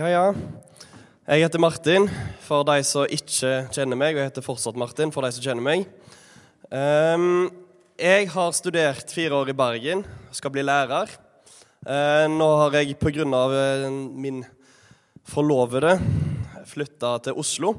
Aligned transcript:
Ja, 0.00 0.06
ja. 0.08 0.28
Jeg 1.28 1.42
heter 1.42 1.60
Martin, 1.60 2.06
for 2.40 2.64
de 2.64 2.78
som 2.88 3.10
ikke 3.12 3.66
kjenner 3.68 3.98
meg. 4.00 4.14
Og 4.14 4.22
jeg 4.22 4.28
heter 4.30 4.44
fortsatt 4.46 4.78
Martin, 4.80 5.10
for 5.12 5.26
de 5.26 5.28
som 5.36 5.44
kjenner 5.44 5.60
meg. 5.60 5.82
Um, 6.72 7.50
jeg 8.00 8.30
har 8.32 8.54
studert 8.56 9.12
fire 9.12 9.36
år 9.36 9.50
i 9.52 9.54
Bergen, 9.58 10.06
skal 10.32 10.54
bli 10.54 10.64
lærer. 10.64 11.12
Uh, 11.84 12.24
nå 12.32 12.46
har 12.62 12.78
jeg 12.78 12.96
pga. 12.96 13.26
Uh, 13.28 13.84
min 13.92 14.40
forlovede 15.28 15.98
flytta 16.70 17.10
til 17.26 17.36
Oslo. 17.44 17.74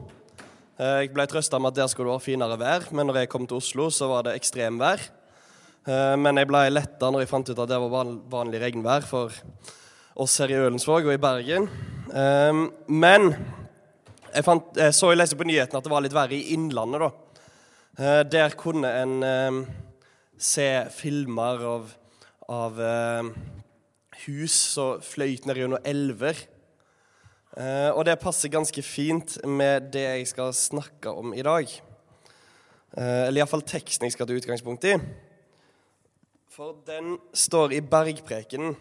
Uh, 0.77 1.01
jeg 1.01 1.09
ble 1.15 1.25
trøsta 1.31 1.57
med 1.57 1.73
at 1.73 1.79
der 1.79 1.89
skulle 1.89 2.11
det 2.11 2.19
være 2.19 2.27
finere 2.27 2.59
vær, 2.61 2.85
men 2.93 3.09
når 3.09 3.23
jeg 3.23 3.31
kom 3.33 3.49
til 3.49 3.63
Oslo, 3.63 3.89
så 3.89 4.11
var 4.11 4.27
det 4.29 4.35
ekstremvær. 4.37 5.07
Uh, 5.89 6.13
men 6.21 6.37
jeg 6.37 6.53
ble 6.53 6.67
letta 6.69 7.09
når 7.09 7.25
jeg 7.25 7.33
fant 7.33 7.49
ut 7.49 7.65
at 7.65 7.73
det 7.73 7.81
var 7.81 8.13
vanlig 8.29 8.61
regnvær 8.61 9.09
for 9.09 9.41
oss 10.21 10.37
her 10.37 10.53
i 10.53 10.61
Ølensvåg 10.67 11.09
og 11.09 11.15
i 11.17 11.23
Bergen. 11.25 11.71
Um, 12.11 12.65
men 12.91 13.29
jeg, 13.31 14.43
fant, 14.43 14.65
jeg 14.75 14.91
så 14.91 15.13
jeg 15.13 15.19
leste 15.21 15.37
på 15.39 15.45
nyhetene 15.47 15.79
at 15.79 15.85
det 15.85 15.91
var 15.93 16.03
litt 16.03 16.15
verre 16.15 16.35
i 16.35 16.51
Innlandet. 16.51 17.05
da. 17.05 17.11
Uh, 17.95 18.23
der 18.27 18.55
kunne 18.59 18.91
en 18.99 19.23
um, 19.23 19.61
se 20.35 20.67
filmer 20.91 21.63
av, 21.69 21.93
av 22.51 22.81
uh, 22.83 23.31
hus 24.25 24.57
som 24.73 24.99
fløyt 25.07 25.47
ned 25.47 25.61
gjennom 25.61 25.87
elver. 25.87 26.43
Uh, 27.55 27.95
og 27.95 28.03
det 28.09 28.19
passer 28.19 28.51
ganske 28.51 28.83
fint 28.83 29.37
med 29.47 29.87
det 29.95 30.03
jeg 30.03 30.29
skal 30.35 30.51
snakke 30.55 31.15
om 31.15 31.31
i 31.33 31.47
dag. 31.47 31.79
eller 32.91 33.39
iallfall 33.39 33.61
teksten 33.63 34.03
jeg 34.03 34.17
skal 34.17 34.27
ta 34.27 34.35
utgangspunkt 34.35 34.83
i. 34.83 34.97
For 36.51 36.75
den 36.83 37.15
står 37.31 37.71
i 37.71 37.79
Bergprekenen. 37.79 38.75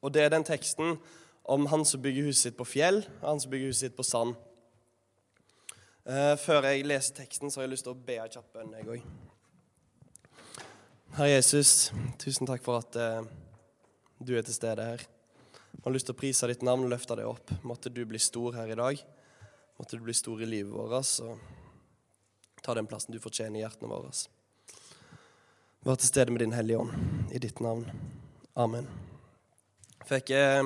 Og 0.00 0.14
det 0.14 0.22
er 0.24 0.32
den 0.32 0.44
teksten 0.44 0.96
om 1.42 1.66
han 1.66 1.84
som 1.84 2.02
bygger 2.02 2.28
huset 2.28 2.48
sitt 2.48 2.58
på 2.58 2.66
fjell, 2.68 3.02
og 3.20 3.28
han 3.28 3.40
som 3.42 3.50
bygger 3.52 3.72
huset 3.72 3.88
sitt 3.88 3.96
på 3.98 4.06
sand. 4.06 4.34
Eh, 6.02 6.34
før 6.38 6.66
jeg 6.66 6.86
leser 6.86 7.14
teksten, 7.14 7.50
så 7.50 7.60
har 7.60 7.68
jeg 7.68 7.76
lyst 7.76 7.86
til 7.86 7.94
å 7.94 8.02
be 8.08 8.18
ei 8.18 8.30
kjapp 8.30 8.48
bønn, 8.54 8.74
jeg 8.78 8.90
òg. 8.96 9.06
Herre 11.18 11.34
Jesus, 11.34 11.92
tusen 12.18 12.48
takk 12.48 12.62
for 12.64 12.80
at 12.80 12.96
eh, 12.98 13.26
du 14.22 14.34
er 14.38 14.46
til 14.46 14.56
stede 14.56 14.86
her. 14.86 15.02
Jeg 15.72 15.84
har 15.84 15.94
lyst 15.94 16.08
til 16.08 16.14
å 16.16 16.20
prise 16.20 16.48
ditt 16.50 16.62
navn 16.66 16.86
og 16.86 16.92
løfte 16.92 17.16
det 17.18 17.26
opp. 17.26 17.50
Måtte 17.66 17.90
du 17.90 18.04
bli 18.06 18.20
stor 18.22 18.54
her 18.58 18.70
i 18.70 18.78
dag. 18.78 19.02
Måtte 19.78 19.98
du 19.98 20.04
bli 20.06 20.14
stor 20.14 20.42
i 20.42 20.48
livet 20.48 20.72
vårt 20.72 21.10
og 21.24 22.62
ta 22.62 22.74
den 22.78 22.86
plassen 22.86 23.14
du 23.14 23.18
fortjener 23.22 23.58
i 23.58 23.64
hjertene 23.64 23.90
våre. 23.90 24.12
Vær 25.82 25.98
til 25.98 26.12
stede 26.12 26.30
med 26.30 26.44
din 26.44 26.54
Hellige 26.54 26.78
Ånd, 26.78 26.92
i 27.34 27.40
ditt 27.42 27.58
navn. 27.64 27.88
Amen. 28.54 28.86
Fikk 30.06 30.30
eh, 30.36 30.62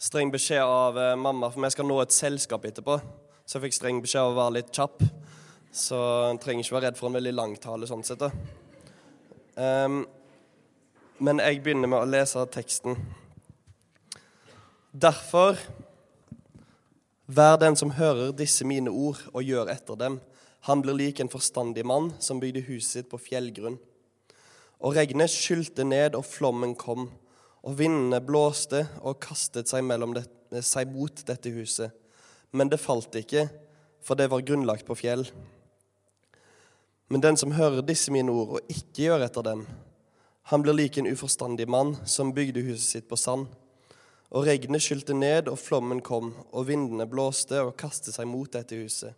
streng 0.00 0.32
beskjed 0.32 0.62
av 0.64 0.98
eh, 0.98 1.16
mamma, 1.20 1.50
for 1.52 1.62
vi 1.64 1.72
skal 1.74 1.88
nå 1.88 1.98
et 2.00 2.14
selskap 2.14 2.64
etterpå. 2.68 2.96
Så 3.44 3.58
jeg 3.58 3.66
fikk 3.66 3.76
streng 3.76 4.00
beskjed 4.04 4.22
av 4.22 4.32
å 4.32 4.38
være 4.38 4.56
litt 4.60 4.72
kjapp. 4.72 5.04
Så 5.70 5.98
en 6.30 6.40
trenger 6.40 6.64
ikke 6.64 6.78
være 6.78 6.88
redd 6.88 6.98
for 6.98 7.10
en 7.10 7.18
veldig 7.18 7.34
lang 7.36 7.54
tale 7.62 7.86
sånn 7.86 8.02
sett. 8.06 8.24
Um, 9.54 10.02
men 11.20 11.42
jeg 11.44 11.60
begynner 11.62 11.90
med 11.90 12.00
å 12.00 12.10
lese 12.10 12.42
teksten. 12.50 12.96
Derfor 14.90 15.60
Vær 17.30 17.60
den 17.62 17.76
som 17.78 17.92
hører 17.94 18.32
disse 18.34 18.64
mine 18.66 18.90
ord 18.90 19.20
og 19.30 19.44
gjør 19.46 19.68
etter 19.70 19.94
dem. 19.94 20.16
Han 20.66 20.80
blir 20.82 20.96
lik 20.98 21.20
en 21.22 21.30
forstandig 21.30 21.84
mann 21.86 22.08
som 22.18 22.40
bygde 22.42 22.64
huset 22.66 22.90
sitt 22.90 23.10
på 23.12 23.20
fjellgrunn. 23.22 23.76
Og 24.82 24.96
regnet 24.96 25.30
skylte 25.30 25.84
ned, 25.86 26.16
og 26.18 26.26
flommen 26.26 26.74
kom 26.74 27.06
og 27.66 27.76
vindene 27.76 28.20
blåste 28.24 28.86
og 29.04 29.20
kastet 29.22 29.68
seg, 29.68 29.84
det, 29.84 30.62
seg, 30.64 30.88
mot 30.88 31.24
dette 31.26 31.52
huset. 31.52 31.92
Men 32.52 32.70
det 32.72 32.80
falt 32.80 33.14
ikke, 33.14 33.48
for 34.02 34.16
det 34.16 34.30
var 34.32 34.44
grunnlagt 34.46 34.86
på 34.88 34.96
fjell. 34.96 35.26
Men 37.10 37.22
den 37.24 37.36
som 37.36 37.52
hører 37.52 37.84
disse 37.84 38.12
mine 38.14 38.32
ord 38.32 38.56
og 38.56 38.72
ikke 38.72 39.08
gjør 39.08 39.26
etter 39.26 39.44
dem, 39.44 39.64
han 40.50 40.64
blir 40.64 40.74
lik 40.74 40.96
en 40.98 41.10
uforstandig 41.10 41.68
mann 41.70 41.94
som 42.08 42.32
bygde 42.34 42.64
huset 42.64 42.86
sitt 42.86 43.10
på 43.10 43.18
sand. 43.20 43.50
Og 44.30 44.46
regnet 44.46 44.82
skylte 44.82 45.14
ned, 45.14 45.50
og 45.50 45.58
flommen 45.58 46.00
kom, 46.06 46.32
og 46.54 46.68
vindene 46.68 47.06
blåste 47.10 47.60
og 47.62 47.76
kastet 47.78 48.14
seg 48.14 48.28
mot 48.30 48.50
dette 48.50 48.78
huset. 48.78 49.14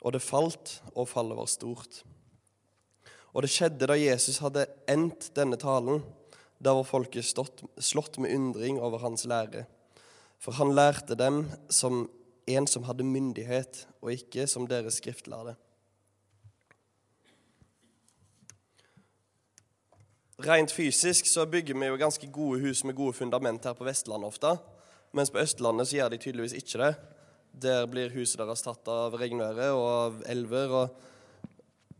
Og 0.00 0.16
det 0.16 0.24
falt, 0.24 0.78
og 0.94 1.08
fallet 1.08 1.36
var 1.36 1.48
stort. 1.52 2.02
Og 3.36 3.44
det 3.44 3.52
skjedde 3.52 3.88
da 3.88 3.96
Jesus 4.00 4.40
hadde 4.40 4.64
endt 4.88 5.30
denne 5.36 5.60
talen 5.60 6.00
da 6.58 6.74
var 6.74 6.88
folket 6.88 7.24
stått, 7.24 7.62
slått 7.78 8.18
med 8.18 8.34
undring 8.34 8.80
over 8.80 9.02
hans 9.04 9.26
lære. 9.28 9.66
For 10.40 10.56
han 10.56 10.74
lærte 10.76 11.16
dem 11.18 11.44
som 11.68 12.06
en 12.46 12.66
som 12.70 12.86
hadde 12.86 13.04
myndighet, 13.04 13.86
og 14.02 14.12
ikke 14.14 14.46
som 14.46 14.68
deres 14.70 15.00
skriftlærde. 15.00 15.56
Rent 20.46 20.72
fysisk 20.72 21.26
så 21.26 21.46
bygger 21.48 21.78
vi 21.80 21.88
jo 21.88 21.96
ganske 21.96 22.28
gode 22.28 22.60
hus 22.60 22.84
med 22.84 22.94
gode 22.94 23.16
fundament 23.16 23.64
her 23.64 23.72
på 23.72 23.86
Vestlandet 23.88 24.28
ofte. 24.28 24.52
Mens 25.16 25.30
på 25.32 25.40
Østlandet 25.40 25.88
så 25.88 25.96
gjør 25.96 26.12
de 26.12 26.20
tydeligvis 26.20 26.56
ikke 26.58 26.80
det. 26.82 26.94
Der 27.62 27.86
blir 27.88 28.12
huset 28.12 28.42
deres 28.42 28.60
tatt 28.60 28.88
av 28.92 29.16
regnværet 29.16 29.72
og 29.72 29.86
av 29.88 30.18
elver. 30.28 30.74
Og... 30.76 30.88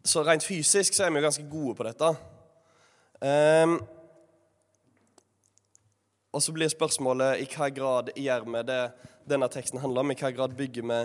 Så 0.05 0.21
rent 0.27 0.44
fysisk 0.44 0.94
så 0.94 1.06
er 1.06 1.15
vi 1.15 1.23
jo 1.23 1.25
ganske 1.25 1.47
gode 1.49 1.75
på 1.78 1.87
dette. 1.88 2.11
Um, 3.25 3.78
og 6.36 6.42
så 6.44 6.52
blir 6.52 6.69
spørsmålet 6.69 7.41
i 7.41 7.47
hva 7.48 7.70
grad 7.72 8.10
gjør 8.12 8.42
vi 8.44 8.60
det 8.69 8.80
denne 9.24 9.47
teksten 9.48 9.80
handler 9.80 10.04
om, 10.04 10.10
i 10.12 10.19
hva 10.20 10.28
grad 10.36 10.52
bygger 10.58 10.84
vi 10.84 10.98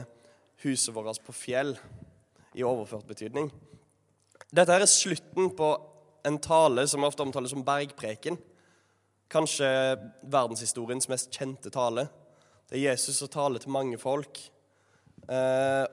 huset 0.65 0.91
vårt 0.93 1.21
på 1.23 1.31
fjell, 1.33 1.71
i 2.51 2.65
overført 2.67 3.07
betydning. 3.07 3.47
Dette 4.51 4.75
er 4.75 4.83
slutten 4.91 5.53
på 5.55 5.69
en 6.27 6.37
tale 6.43 6.83
som 6.91 7.07
ofte 7.07 7.23
omtales 7.23 7.53
som 7.55 7.63
bergpreken. 7.63 8.35
Kanskje 9.31 9.69
verdenshistoriens 10.27 11.07
mest 11.07 11.31
kjente 11.31 11.71
tale. 11.71 12.09
Det 12.67 12.75
er 12.75 12.89
Jesus 12.89 13.21
som 13.21 13.31
taler 13.31 13.63
til 13.63 13.71
mange 13.71 13.99
folk. 14.01 14.41
Eh, 15.31 15.85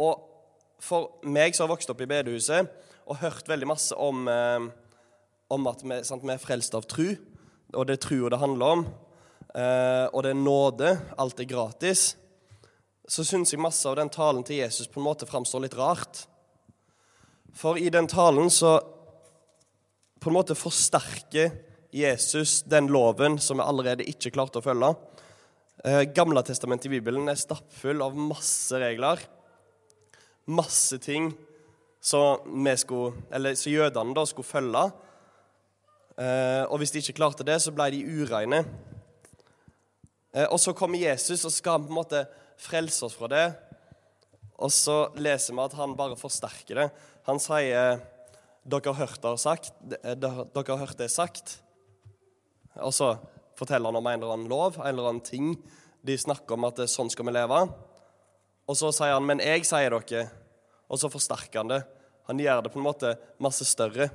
og 0.00 0.24
for 0.80 1.20
meg 1.28 1.52
som 1.52 1.66
har 1.66 1.74
vokst 1.74 1.92
opp 1.92 2.00
i 2.00 2.08
bedehuset 2.08 2.72
og 3.04 3.20
hørt 3.20 3.52
veldig 3.52 3.68
masse 3.68 4.00
om, 4.00 4.24
eh, 4.32 4.72
om 5.52 5.68
at 5.68 5.84
vi, 5.84 6.00
sant, 6.08 6.24
vi 6.24 6.32
er 6.32 6.40
frelst 6.40 6.72
av 6.74 6.88
tru, 6.88 7.12
og 7.72 7.88
det 7.88 7.96
er 7.96 8.04
trua 8.04 8.30
det 8.32 8.40
handler 8.42 8.76
om, 8.76 8.84
eh, 9.54 10.06
og 10.12 10.22
det 10.24 10.32
er 10.32 10.40
nåde, 10.40 10.92
alt 11.18 11.40
er 11.40 11.48
gratis, 11.48 12.12
så 13.08 13.24
syns 13.26 13.52
jeg 13.52 13.60
masse 13.60 13.84
av 13.88 13.98
den 13.98 14.12
talen 14.12 14.44
til 14.46 14.62
Jesus 14.62 14.88
på 14.88 15.00
en 15.00 15.08
måte 15.08 15.28
framstår 15.28 15.64
litt 15.64 15.76
rart. 15.76 16.24
For 17.52 17.76
i 17.76 17.90
den 17.92 18.08
talen 18.08 18.48
så 18.50 18.78
på 20.22 20.30
en 20.30 20.36
måte 20.38 20.56
forsterker 20.56 21.50
Jesus 21.92 22.62
den 22.64 22.88
loven 22.92 23.36
som 23.42 23.58
vi 23.58 23.66
allerede 23.66 24.06
ikke 24.08 24.32
klarte 24.32 24.62
å 24.62 24.64
følge. 24.64 24.94
Eh, 25.84 26.04
Gamle 26.14 26.44
testamentet 26.46 26.88
i 26.88 26.94
Bibelen 26.94 27.28
er 27.28 27.40
stappfull 27.40 28.00
av 28.04 28.16
masse 28.16 28.78
regler. 28.80 29.20
Masse 30.46 30.98
ting 31.02 31.32
som, 32.02 32.40
skulle, 32.78 33.54
som 33.58 33.72
jødene 33.72 34.16
da 34.16 34.24
skulle 34.26 34.48
følge 34.48 34.86
og 36.16 36.78
hvis 36.78 36.92
de 36.92 37.00
ikke 37.00 37.16
klarte 37.16 37.44
det, 37.46 37.56
så 37.62 37.72
ble 37.72 37.88
de 37.94 38.02
ureine. 38.04 38.64
Eh, 40.32 40.48
og 40.48 40.58
så 40.60 40.72
kommer 40.76 41.00
Jesus 41.00 41.44
og 41.44 41.52
skal 41.52 41.76
han 41.76 41.86
på 41.86 41.92
en 41.92 42.00
måte 42.00 42.24
frelse 42.60 43.04
oss 43.06 43.16
fra 43.18 43.28
det. 43.32 43.44
Og 44.62 44.72
så 44.72 44.96
leser 45.18 45.56
vi 45.56 45.64
at 45.64 45.76
han 45.76 45.96
bare 45.98 46.18
forsterker 46.18 46.80
det. 46.80 46.88
Han 47.28 47.40
sier 47.42 48.00
dere 48.62 48.92
har 48.94 49.08
hørt 49.08 49.22
det 49.24 49.34
sagt, 49.42 49.72
eh, 50.02 50.16
dere 50.16 50.68
har 50.70 50.82
hørt 50.86 50.98
det 50.98 51.10
sagt. 51.12 51.58
Og 52.80 52.94
så 52.94 53.16
forteller 53.58 53.90
han 53.90 54.00
om 54.00 54.06
en 54.06 54.20
eller 54.20 54.34
annen 54.36 54.48
lov, 54.50 54.78
en 54.78 54.86
eller 54.88 55.10
annen 55.10 55.24
ting. 55.24 55.56
De 56.02 56.16
snakker 56.16 56.56
om 56.56 56.64
at 56.64 56.78
det 56.78 56.86
er 56.86 56.94
sånn 56.94 57.10
skal 57.12 57.26
vi 57.28 57.34
leve. 57.36 57.66
Og 58.68 58.78
så 58.78 58.92
sier 58.94 59.12
han 59.12 59.26
'men 59.26 59.40
jeg 59.40 59.66
sier 59.66 59.90
dere', 59.90 60.30
og 60.88 60.98
så 60.98 61.10
forsterker 61.10 61.58
han 61.58 61.68
det. 61.68 61.84
Han 62.28 62.38
gjør 62.38 62.62
det 62.62 62.72
på 62.72 62.78
en 62.78 62.86
måte 62.86 63.18
masse 63.38 63.64
større. 63.64 64.10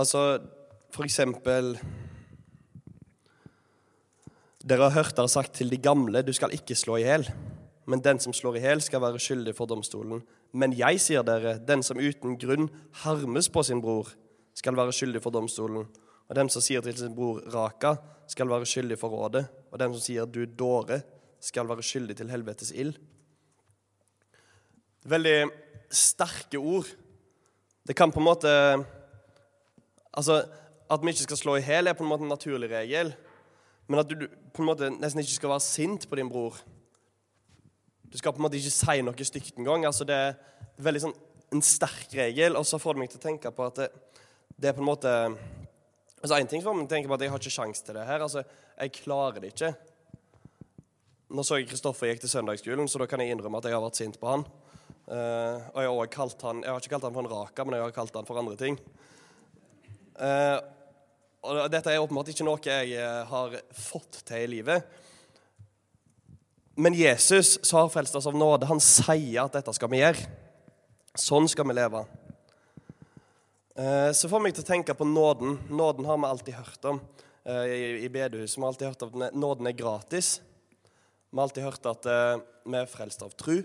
Altså, 0.00 0.40
for 0.94 1.04
eksempel 1.04 1.74
Dere 4.60 4.86
har 4.86 4.94
hørt 4.94 5.16
dere 5.16 5.28
sagt 5.28 5.54
til 5.56 5.70
de 5.72 5.78
gamle, 5.80 6.22
du 6.24 6.32
skal 6.36 6.52
ikke 6.52 6.76
slå 6.76 6.98
i 7.00 7.04
hjel. 7.06 7.24
Men 7.88 8.02
den 8.04 8.20
som 8.20 8.34
slår 8.36 8.58
i 8.58 8.62
hjel, 8.62 8.82
skal 8.84 9.00
være 9.00 9.20
skyldig 9.20 9.54
for 9.56 9.68
domstolen. 9.68 10.20
Men 10.52 10.74
jeg 10.76 11.00
sier 11.00 11.24
dere, 11.24 11.56
den 11.64 11.82
som 11.82 11.98
uten 11.98 12.36
grunn 12.38 12.68
harmes 13.02 13.48
på 13.48 13.64
sin 13.66 13.80
bror, 13.80 14.12
skal 14.54 14.76
være 14.76 14.92
skyldig 14.92 15.22
for 15.24 15.32
domstolen. 15.32 15.88
Og 16.28 16.36
den 16.36 16.52
som 16.52 16.62
sier 16.62 16.84
til 16.84 16.98
sin 17.00 17.16
bror 17.16 17.40
Raka, 17.54 17.96
skal 18.28 18.52
være 18.52 18.68
skyldig 18.68 19.00
for 19.00 19.16
rådet. 19.16 19.46
Og 19.72 19.80
den 19.80 19.96
som 19.96 20.04
sier 20.04 20.28
du 20.28 20.44
dåre, 20.44 21.00
skal 21.40 21.68
være 21.68 21.82
skyldig 21.82 22.18
til 22.20 22.30
helvetes 22.30 22.70
ild. 22.76 22.94
Veldig 25.08 25.38
sterke 25.88 26.60
ord. 26.60 26.92
Det 27.88 27.96
kan 27.96 28.12
på 28.12 28.20
en 28.20 28.28
måte 28.28 28.52
Altså, 30.16 30.42
at 30.90 31.02
vi 31.02 31.12
ikke 31.12 31.28
skal 31.28 31.38
slå 31.38 31.56
i 31.58 31.64
hjel, 31.64 31.86
er 31.86 31.94
på 31.98 32.04
en 32.04 32.10
måte 32.10 32.26
en 32.26 32.32
naturlig 32.32 32.70
regel. 32.72 33.12
Men 33.90 34.02
at 34.02 34.10
du 34.10 34.26
på 34.26 34.62
en 34.62 34.68
måte 34.70 34.90
nesten 34.90 35.22
ikke 35.22 35.38
skal 35.38 35.52
være 35.54 35.66
sint 35.66 36.06
på 36.10 36.18
din 36.18 36.30
bror. 36.30 36.58
Du 38.10 38.18
skal 38.18 38.34
på 38.34 38.42
en 38.42 38.46
måte 38.46 38.58
ikke 38.58 38.74
si 38.74 39.02
noe 39.06 39.26
stygt 39.26 39.58
engang. 39.58 39.86
Altså 39.86 40.06
det 40.06 40.16
er 40.16 40.38
veldig 40.82 41.04
sånn 41.06 41.16
en 41.54 41.62
sterk 41.62 42.14
regel. 42.14 42.58
Og 42.58 42.66
så 42.66 42.78
får 42.82 42.96
det 42.96 43.02
meg 43.02 43.12
til 43.12 43.20
å 43.20 43.26
tenke 43.28 43.52
på 43.54 43.66
at 43.66 43.82
det, 43.82 43.88
det 44.56 44.70
er 44.70 44.76
på 44.76 44.84
en 44.84 44.90
måte 44.92 45.16
Altså 46.20 46.36
Én 46.36 46.48
ting 46.50 46.60
får 46.60 46.74
meg 46.76 46.84
til 46.84 46.90
å 46.90 46.92
tenke 46.98 47.08
på 47.08 47.16
at 47.16 47.22
jeg 47.24 47.30
har 47.32 47.40
ikke 47.40 47.52
sjanse 47.54 47.84
til 47.86 47.96
det 47.96 48.02
her. 48.04 48.20
Altså, 48.20 48.42
Jeg 48.76 48.92
klarer 48.98 49.40
det 49.40 49.54
ikke. 49.54 49.70
Nå 51.32 51.44
så 51.46 51.56
jeg 51.56 51.70
Kristoffer 51.70 52.10
gikk 52.10 52.20
til 52.24 52.32
søndagsskolen, 52.32 52.88
så 52.90 53.00
da 53.00 53.06
kan 53.08 53.22
jeg 53.22 53.32
innrømme 53.32 53.56
at 53.56 53.68
jeg 53.68 53.72
har 53.72 53.80
vært 53.80 54.00
sint 54.00 54.18
på 54.20 54.28
han. 54.28 54.44
Uh, 55.06 55.62
og 55.72 55.78
jeg 55.80 55.88
har, 55.88 55.94
også 55.94 56.12
kalt 56.12 56.42
han, 56.44 56.60
jeg 56.60 56.70
har 56.70 56.82
ikke 56.82 56.92
kalt 56.92 57.06
han 57.06 57.14
for 57.16 57.24
en 57.24 57.30
raka, 57.32 57.64
men 57.64 57.76
jeg 57.76 57.84
har 57.86 57.94
kalt 57.96 58.18
han 58.18 58.28
for 58.28 58.40
andre 58.42 58.58
ting. 58.60 58.76
Uh, 60.20 60.60
og 61.40 61.70
dette 61.72 61.88
er 61.88 62.02
åpenbart 62.02 62.28
ikke 62.34 62.44
noe 62.44 62.60
jeg 62.60 62.96
eh, 63.00 63.20
har 63.30 63.54
fått 63.72 64.20
til 64.28 64.42
i 64.44 64.50
livet. 64.58 64.84
Men 66.80 66.96
Jesus, 66.96 67.56
som 67.64 67.80
har 67.80 67.92
frelst 67.92 68.16
oss 68.16 68.28
av 68.28 68.36
nåde, 68.36 68.68
han 68.68 68.80
sier 68.80 69.46
at 69.46 69.56
dette 69.56 69.72
skal 69.76 69.90
vi 69.92 70.02
gjøre. 70.02 70.26
Sånn 71.16 71.48
skal 71.50 71.66
vi 71.70 71.76
leve. 71.78 72.02
Eh, 73.72 74.10
så 74.16 74.28
får 74.28 74.44
meg 74.44 74.54
til 74.56 74.66
å 74.66 74.68
tenke 74.68 74.96
på 74.96 75.08
nåden. 75.08 75.56
Nåden 75.72 76.08
har 76.08 76.20
vi 76.20 76.28
alltid 76.28 76.58
hørt 76.60 76.88
om 76.92 77.00
eh, 77.00 78.04
i 78.04 78.12
bedehuset. 78.12 78.58
Vi 78.58 78.64
har 78.66 78.74
alltid 78.74 78.90
hørt 78.90 79.06
at 79.08 79.40
nåden 79.40 79.70
er 79.72 79.78
gratis. 79.80 80.30
Vi 81.30 81.40
har 81.40 81.48
alltid 81.48 81.66
hørt 81.70 81.88
at 81.88 82.10
vi 82.68 82.76
er 82.76 82.90
frelst 82.90 83.24
av 83.24 83.32
tru. 83.38 83.62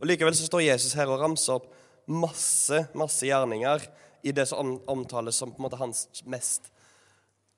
Og 0.00 0.08
Likevel 0.08 0.36
så 0.36 0.48
står 0.48 0.66
Jesus 0.66 0.96
her 0.98 1.08
og 1.08 1.20
ramser 1.22 1.56
opp 1.56 1.72
masse, 2.10 2.84
masse 2.98 3.24
gjerninger 3.24 3.88
i 4.22 4.32
det 4.32 4.46
som 4.46 4.78
omtales 4.86 5.36
som 5.36 5.52
på 5.52 5.60
en 5.60 5.66
måte 5.68 5.80
hans 5.80 6.06
mest 6.24 6.70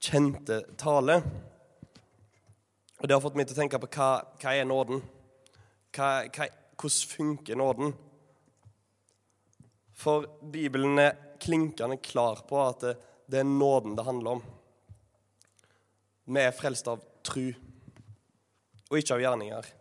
kjente 0.03 0.61
tale. 0.77 1.21
Og 2.99 3.07
Det 3.07 3.15
har 3.15 3.23
fått 3.23 3.35
meg 3.35 3.47
til 3.47 3.57
å 3.57 3.61
tenke 3.61 3.79
på 3.83 3.89
hva, 3.97 4.09
hva 4.39 4.55
er 4.55 4.67
nåden? 4.67 5.03
Hva, 5.93 6.09
hva, 6.31 6.47
hvordan 6.79 7.09
funker 7.15 7.59
nåden? 7.59 7.93
For 9.93 10.27
Bibelen 10.51 10.99
er 10.99 11.17
klinkende 11.43 11.99
klar 12.03 12.43
på 12.47 12.59
at 12.63 12.83
det, 12.83 12.95
det 13.27 13.41
er 13.41 13.47
nåden 13.47 13.95
det 13.95 14.07
handler 14.07 14.37
om. 14.37 14.43
Vi 16.23 16.39
er 16.39 16.55
frelst 16.55 16.87
av 16.87 17.01
tru, 17.23 17.51
og 18.89 18.99
ikke 18.99 19.17
av 19.17 19.23
gjerninger. 19.23 19.71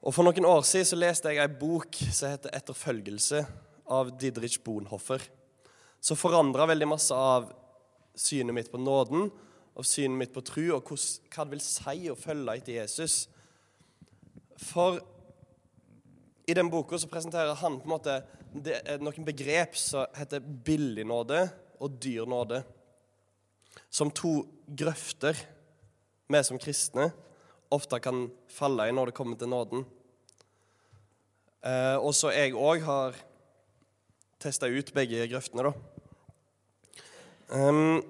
Og 0.00 0.14
For 0.14 0.26
noen 0.26 0.48
år 0.48 0.62
siden 0.66 0.88
så 0.88 0.98
leste 0.98 1.30
jeg 1.30 1.42
ei 1.42 1.58
bok 1.60 1.98
som 2.10 2.32
heter 2.32 2.50
'Etterfølgelse' 2.50 3.44
av 3.90 4.10
Didrich 4.18 4.62
Bonhoffer 4.64 5.20
som 6.00 6.18
forandra 6.18 6.66
veldig 6.70 6.88
masse 6.88 7.14
av 7.14 7.50
synet 8.16 8.56
mitt 8.56 8.72
på 8.72 8.80
nåden 8.80 9.28
og 9.78 9.86
synet 9.86 10.18
mitt 10.18 10.34
på 10.34 10.42
tru, 10.44 10.64
og 10.74 10.88
hva 10.90 11.44
det 11.44 11.54
vil 11.54 11.62
si 11.64 12.10
å 12.10 12.18
følge 12.18 12.56
etter 12.58 12.78
Jesus. 12.80 13.14
For 14.60 14.98
i 16.50 16.56
den 16.56 16.70
boka 16.72 16.98
så 16.98 17.08
presenterer 17.08 17.56
han 17.60 17.78
på 17.80 17.88
en 17.88 17.94
måte 17.94 18.18
noen 19.00 19.26
begrep 19.28 19.76
som 19.78 20.10
heter 20.18 20.42
billig 20.42 21.06
nåde 21.06 21.44
og 21.80 21.96
dyr 22.02 22.26
nåde, 22.28 22.64
som 23.88 24.10
to 24.10 24.40
grøfter 24.66 25.38
vi 26.30 26.42
som 26.46 26.58
kristne 26.62 27.08
ofte 27.74 27.98
kan 28.02 28.28
falle 28.50 28.88
i 28.88 28.94
når 28.94 29.10
det 29.10 29.16
kommer 29.16 29.38
til 29.38 29.50
nåden. 29.50 29.84
Eh, 31.62 31.96
og 31.98 32.14
så 32.16 32.32
jeg 32.34 32.56
òg 32.56 32.84
har 32.86 33.18
testa 34.40 34.68
ut 34.72 34.92
begge 34.96 35.26
grøftene, 35.28 35.68
da. 35.68 35.72
Um, 37.50 38.00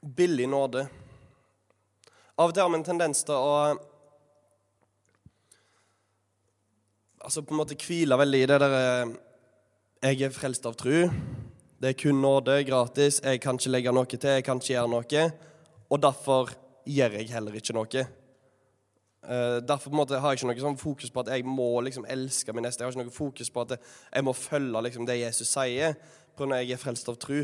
billig 0.00 0.46
nåde. 0.48 0.86
Av 2.38 2.48
og 2.48 2.54
til 2.54 2.64
har 2.64 2.70
vi 2.72 2.78
en 2.80 2.86
tendens 2.86 3.20
til 3.26 3.36
å 3.36 3.58
altså 7.24 7.44
på 7.44 7.54
en 7.54 7.60
måte 7.60 7.76
hvile 7.80 8.18
veldig 8.20 8.40
i 8.42 8.48
det 8.50 8.58
der 8.60 8.74
eh, 8.78 9.12
Jeg 10.04 10.26
er 10.26 10.34
frelst 10.36 10.66
av 10.68 10.74
tru. 10.76 11.06
Det 11.80 11.90
er 11.90 11.96
kun 11.96 12.20
nåde, 12.20 12.58
gratis. 12.68 13.22
Jeg 13.24 13.40
kan 13.40 13.56
ikke 13.56 13.72
legge 13.72 13.92
noe 13.96 14.08
til, 14.08 14.28
jeg 14.36 14.44
kan 14.44 14.60
ikke 14.60 14.74
gjøre 14.74 14.92
noe. 14.92 15.22
Og 15.88 16.02
derfor 16.02 16.52
gjør 16.84 17.16
jeg 17.20 17.32
heller 17.32 17.56
ikke 17.56 17.76
noe. 17.76 18.04
Uh, 19.24 19.58
derfor 19.64 19.94
måte, 19.96 20.18
har 20.20 20.34
jeg 20.34 20.42
ikke 20.42 20.50
noe 20.50 20.64
sånn 20.66 20.80
fokus 20.80 21.12
på 21.12 21.22
at 21.22 21.30
jeg 21.32 21.46
må 21.48 21.68
liksom 21.86 22.04
elske 22.12 22.52
min 22.52 22.66
neste. 22.66 22.82
Jeg 22.82 22.90
har 22.90 22.96
ikke 22.96 23.08
noe 23.08 23.14
fokus 23.14 23.48
på 23.48 23.64
at 23.64 23.78
jeg 23.78 24.26
må 24.26 24.34
følge 24.36 24.82
liksom, 24.84 25.06
det 25.08 25.16
Jesus 25.22 25.48
sier, 25.54 25.96
på 26.36 26.48
når 26.48 26.60
jeg 26.62 26.76
er 26.76 26.82
frelst 26.82 27.08
av 27.08 27.16
tru. 27.22 27.40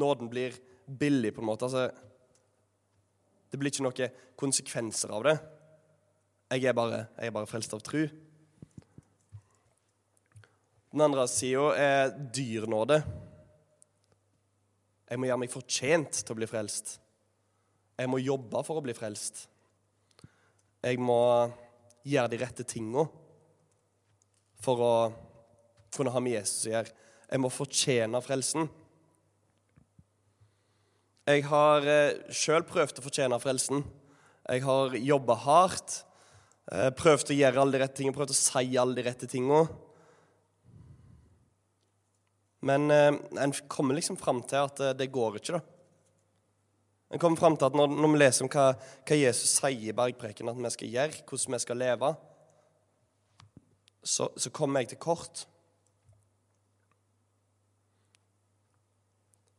Nåden 0.00 0.30
blir 0.32 0.56
billig, 0.86 1.34
på 1.34 1.44
en 1.44 1.50
måte. 1.50 1.68
Altså, 1.68 1.90
det 3.52 3.60
blir 3.60 3.70
ikke 3.70 3.84
noen 3.84 4.16
konsekvenser 4.40 5.12
av 5.14 5.28
det. 5.28 5.36
Jeg 6.54 6.70
er 6.70 6.76
bare, 6.76 7.04
jeg 7.18 7.28
er 7.28 7.34
bare 7.34 7.50
frelst 7.50 7.76
av 7.76 7.82
tru. 7.84 8.06
Den 10.94 11.02
andre 11.04 11.28
sida 11.28 11.70
er 11.76 12.12
dyr 12.34 12.68
nåde. 12.70 13.00
Jeg 15.10 15.20
må 15.20 15.28
gjøre 15.28 15.42
meg 15.42 15.52
fortjent 15.52 16.20
til 16.22 16.34
å 16.34 16.38
bli 16.38 16.48
frelst. 16.48 16.96
Jeg 17.98 18.10
må 18.10 18.20
jobbe 18.22 18.62
for 18.66 18.78
å 18.78 18.84
bli 18.84 18.94
frelst. 18.96 19.44
Jeg 20.84 20.98
må 21.00 21.16
gjøre 22.04 22.28
de 22.28 22.38
rette 22.42 22.64
tinga 22.68 23.06
for 24.60 24.82
å 24.84 24.94
kunne 25.94 26.12
ha 26.12 26.20
med 26.20 26.34
Jesus 26.36 26.66
å 26.66 26.74
gjøre. 26.74 26.92
Jeg 27.30 27.40
må 27.40 27.50
fortjene 27.52 28.20
frelsen. 28.20 28.68
Jeg 31.24 31.46
har 31.48 31.88
eh, 31.88 32.18
sjøl 32.36 32.66
prøvd 32.68 33.00
å 33.00 33.06
fortjene 33.06 33.40
frelsen. 33.40 33.80
Jeg 34.44 34.64
har 34.66 34.98
jobba 35.00 35.38
hardt. 35.46 36.02
Eh, 36.68 36.90
prøvd 36.92 37.32
å 37.32 37.38
gjøre 37.38 37.64
alle 37.64 37.78
de 37.78 37.80
rette 37.80 38.02
tingene, 38.02 38.16
prøvd 38.18 38.34
å 38.34 38.36
si 38.36 38.76
alle 38.76 38.98
de 38.98 39.06
rette 39.08 39.28
tinga. 39.30 39.62
Men 42.68 42.90
eh, 42.92 43.22
en 43.40 43.56
kommer 43.72 43.96
liksom 43.96 44.20
fram 44.20 44.44
til 44.44 44.68
at 44.68 44.84
det 45.00 45.08
går 45.16 45.40
ikke, 45.40 45.56
da. 45.56 45.73
En 47.12 47.18
kommer 47.18 47.36
fram 47.36 47.56
til 47.56 47.68
at 47.68 47.76
når, 47.76 47.90
når 47.94 48.12
vi 48.12 48.20
leser 48.20 48.46
om 48.46 48.50
hva, 48.52 48.68
hva, 49.04 49.18
Jesus 49.18 49.56
sier 49.58 49.90
i 49.90 49.96
bergpreken 49.96 50.50
at 50.50 50.60
vi 50.60 50.70
skal 50.74 50.94
gjøre, 50.94 51.24
hvordan 51.28 51.56
vi 51.56 51.60
skal 51.62 51.80
leve, 51.82 52.14
så, 54.04 54.28
så 54.36 54.50
kommer 54.50 54.82
jeg 54.82 54.92
til 54.92 55.00
kort. 55.00 55.44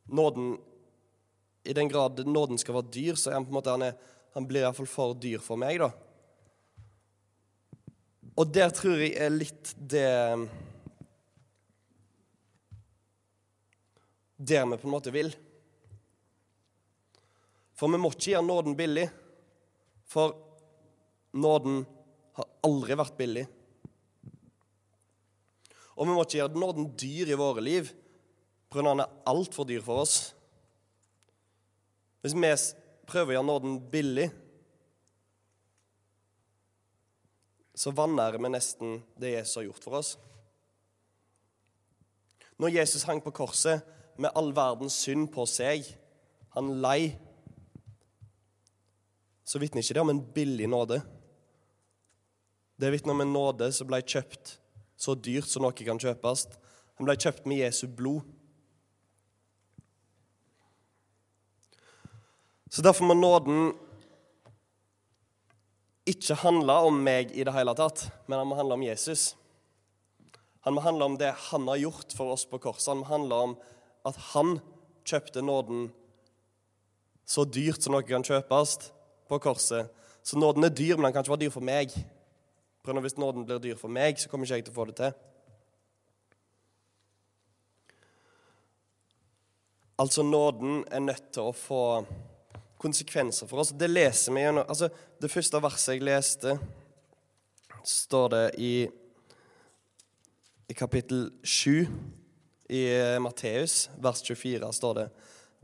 Nåden, 0.06 0.56
I 1.66 1.72
den 1.74 1.88
grad 1.90 2.20
nåden 2.26 2.58
skal 2.58 2.76
være 2.78 2.92
dyr, 2.94 3.14
så 3.14 3.30
er 3.30 3.40
han 3.40 3.46
på 3.46 3.54
en 3.54 3.58
måte, 3.58 3.74
han, 3.74 3.88
er, 3.88 3.96
han 4.34 4.46
blir 4.46 4.62
iallfall 4.62 4.90
for 4.90 5.16
dyr 5.18 5.42
for 5.42 5.58
meg. 5.58 5.80
da. 5.82 5.90
Og 8.36 8.52
der 8.52 8.70
tror 8.74 9.00
jeg 9.00 9.16
er 9.16 9.32
litt 9.32 9.72
det 9.80 10.06
Der 14.36 14.66
vi 14.68 14.76
på 14.76 14.84
en 14.84 14.92
måte 14.92 15.12
vil. 15.14 15.30
For 17.76 17.92
vi 17.92 18.00
må 18.00 18.10
ikke 18.12 18.32
gjøre 18.32 18.46
nåden 18.46 18.76
billig. 18.78 19.06
For 20.08 20.32
nåden 21.36 21.82
har 22.38 22.48
aldri 22.64 22.96
vært 22.96 23.18
billig. 23.18 23.44
Og 25.96 26.04
vi 26.04 26.12
må 26.12 26.24
ikke 26.24 26.40
gjøre 26.40 26.60
nåden 26.60 26.90
dyr 26.98 27.32
i 27.32 27.38
våre 27.38 27.62
liv, 27.64 27.88
for 28.72 28.84
den 28.84 29.00
er 29.00 29.12
altfor 29.28 29.68
dyr 29.68 29.84
for 29.84 30.02
oss. 30.04 30.16
Hvis 32.20 32.34
vi 32.36 32.50
prøver 33.08 33.32
å 33.32 33.36
gjøre 33.38 33.48
nåden 33.48 33.78
billig, 33.92 34.26
så 37.76 37.92
vanærer 37.92 38.40
vi 38.40 38.50
nesten 38.52 39.00
det 39.20 39.34
Jesus 39.34 39.60
har 39.60 39.66
gjort 39.68 39.84
for 39.84 39.98
oss. 40.00 40.14
Når 42.56 42.72
Jesus 42.72 43.04
hang 43.04 43.20
på 43.24 43.34
korset 43.36 43.84
med 44.16 44.32
all 44.36 44.48
verdens 44.56 44.96
synd 45.04 45.28
på 45.32 45.44
seg, 45.48 45.84
han 46.56 46.72
lei 46.80 47.12
så 49.46 49.60
vitner 49.62 49.84
ikke 49.84 49.94
det 49.94 50.02
om 50.02 50.10
en 50.10 50.24
billig 50.34 50.66
nåde. 50.68 51.00
Det 52.76 52.90
vitner 52.92 53.14
om 53.14 53.22
en 53.22 53.32
nåde 53.32 53.70
som 53.72 53.88
ble 53.88 54.02
kjøpt 54.02 54.56
så 54.96 55.14
dyrt 55.14 55.48
som 55.48 55.62
noe 55.64 55.76
kan 55.76 56.00
kjøpes. 56.00 56.46
Den 56.96 57.06
ble 57.06 57.14
kjøpt 57.20 57.46
med 57.48 57.62
Jesu 57.62 57.86
blod. 57.86 58.24
Så 62.72 62.82
derfor 62.82 63.06
må 63.06 63.14
nåden 63.14 63.70
ikke 66.06 66.36
handle 66.42 66.74
om 66.88 66.98
meg 67.02 67.30
i 67.34 67.44
det 67.46 67.54
hele 67.54 67.74
tatt, 67.78 68.08
men 68.26 68.40
han 68.40 68.48
må 68.50 68.58
handle 68.58 68.76
om 68.78 68.84
Jesus. 68.86 69.34
Han 70.66 70.74
må 70.74 70.82
handle 70.82 71.06
om 71.06 71.16
det 71.18 71.30
han 71.50 71.68
har 71.70 71.78
gjort 71.78 72.14
for 72.18 72.34
oss 72.34 72.44
på 72.50 72.58
korset. 72.62 72.90
Han 72.90 73.04
må 73.04 73.10
handle 73.10 73.40
om 73.48 73.54
at 74.06 74.18
han 74.32 74.58
kjøpte 75.06 75.42
nåden 75.42 75.88
så 77.26 77.46
dyrt 77.46 77.82
som 77.82 77.94
noe 77.94 78.06
kan 78.06 78.26
kjøpes, 78.26 78.90
på 79.28 79.38
korset. 79.38 79.90
Så 80.22 80.38
nåden 80.38 80.64
er 80.64 80.74
dyr, 80.74 80.96
men 80.96 81.04
den 81.04 81.12
kan 81.12 81.24
ikke 81.24 81.34
være 81.34 81.44
dyr 81.46 81.54
for 81.54 81.64
meg. 81.64 81.94
For 82.84 83.00
Hvis 83.00 83.18
nåden 83.18 83.46
blir 83.46 83.58
dyr 83.58 83.76
for 83.76 83.88
meg, 83.88 84.18
så 84.18 84.28
kommer 84.28 84.46
ikke 84.46 84.54
jeg 84.54 84.64
til 84.64 84.74
å 84.74 84.78
få 84.78 84.84
det 84.90 84.96
til. 85.00 85.12
Altså, 89.98 90.22
nåden 90.22 90.84
er 90.92 91.00
nødt 91.00 91.30
til 91.32 91.48
å 91.48 91.56
få 91.56 92.04
konsekvenser 92.78 93.48
for 93.48 93.62
oss. 93.62 93.72
Det 93.72 93.88
leser 93.90 94.34
vi 94.34 94.44
gjennom 94.44 94.66
altså, 94.68 94.90
Det 95.20 95.30
første 95.32 95.62
verset 95.62 95.94
jeg 95.94 96.04
leste, 96.04 96.58
står 97.86 98.28
det 98.34 98.44
i, 98.58 98.74
i 100.68 100.74
kapittel 100.76 101.30
7 101.42 101.86
i 102.68 102.82
Matteus, 103.22 103.88
vers 104.02 104.20
24, 104.26 104.72
står 104.74 104.94
det 104.98 105.06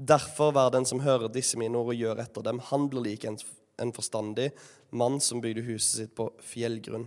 Derfor 0.02 0.50
vær 0.56 0.70
den 0.74 0.86
som 0.88 1.02
hører 1.04 1.30
disse 1.30 1.58
mine 1.60 1.78
ord 1.78 1.92
og 1.92 2.00
gjør 2.00 2.22
etter 2.24 2.42
dem, 2.42 2.58
handler 2.72 3.04
lik 3.04 3.26
en, 3.28 3.36
en 3.78 3.92
forstandig 3.94 4.48
mann 4.90 5.20
som 5.22 5.42
bygde 5.44 5.62
huset 5.68 6.00
sitt 6.00 6.14
på 6.18 6.26
fjellgrunn. 6.42 7.04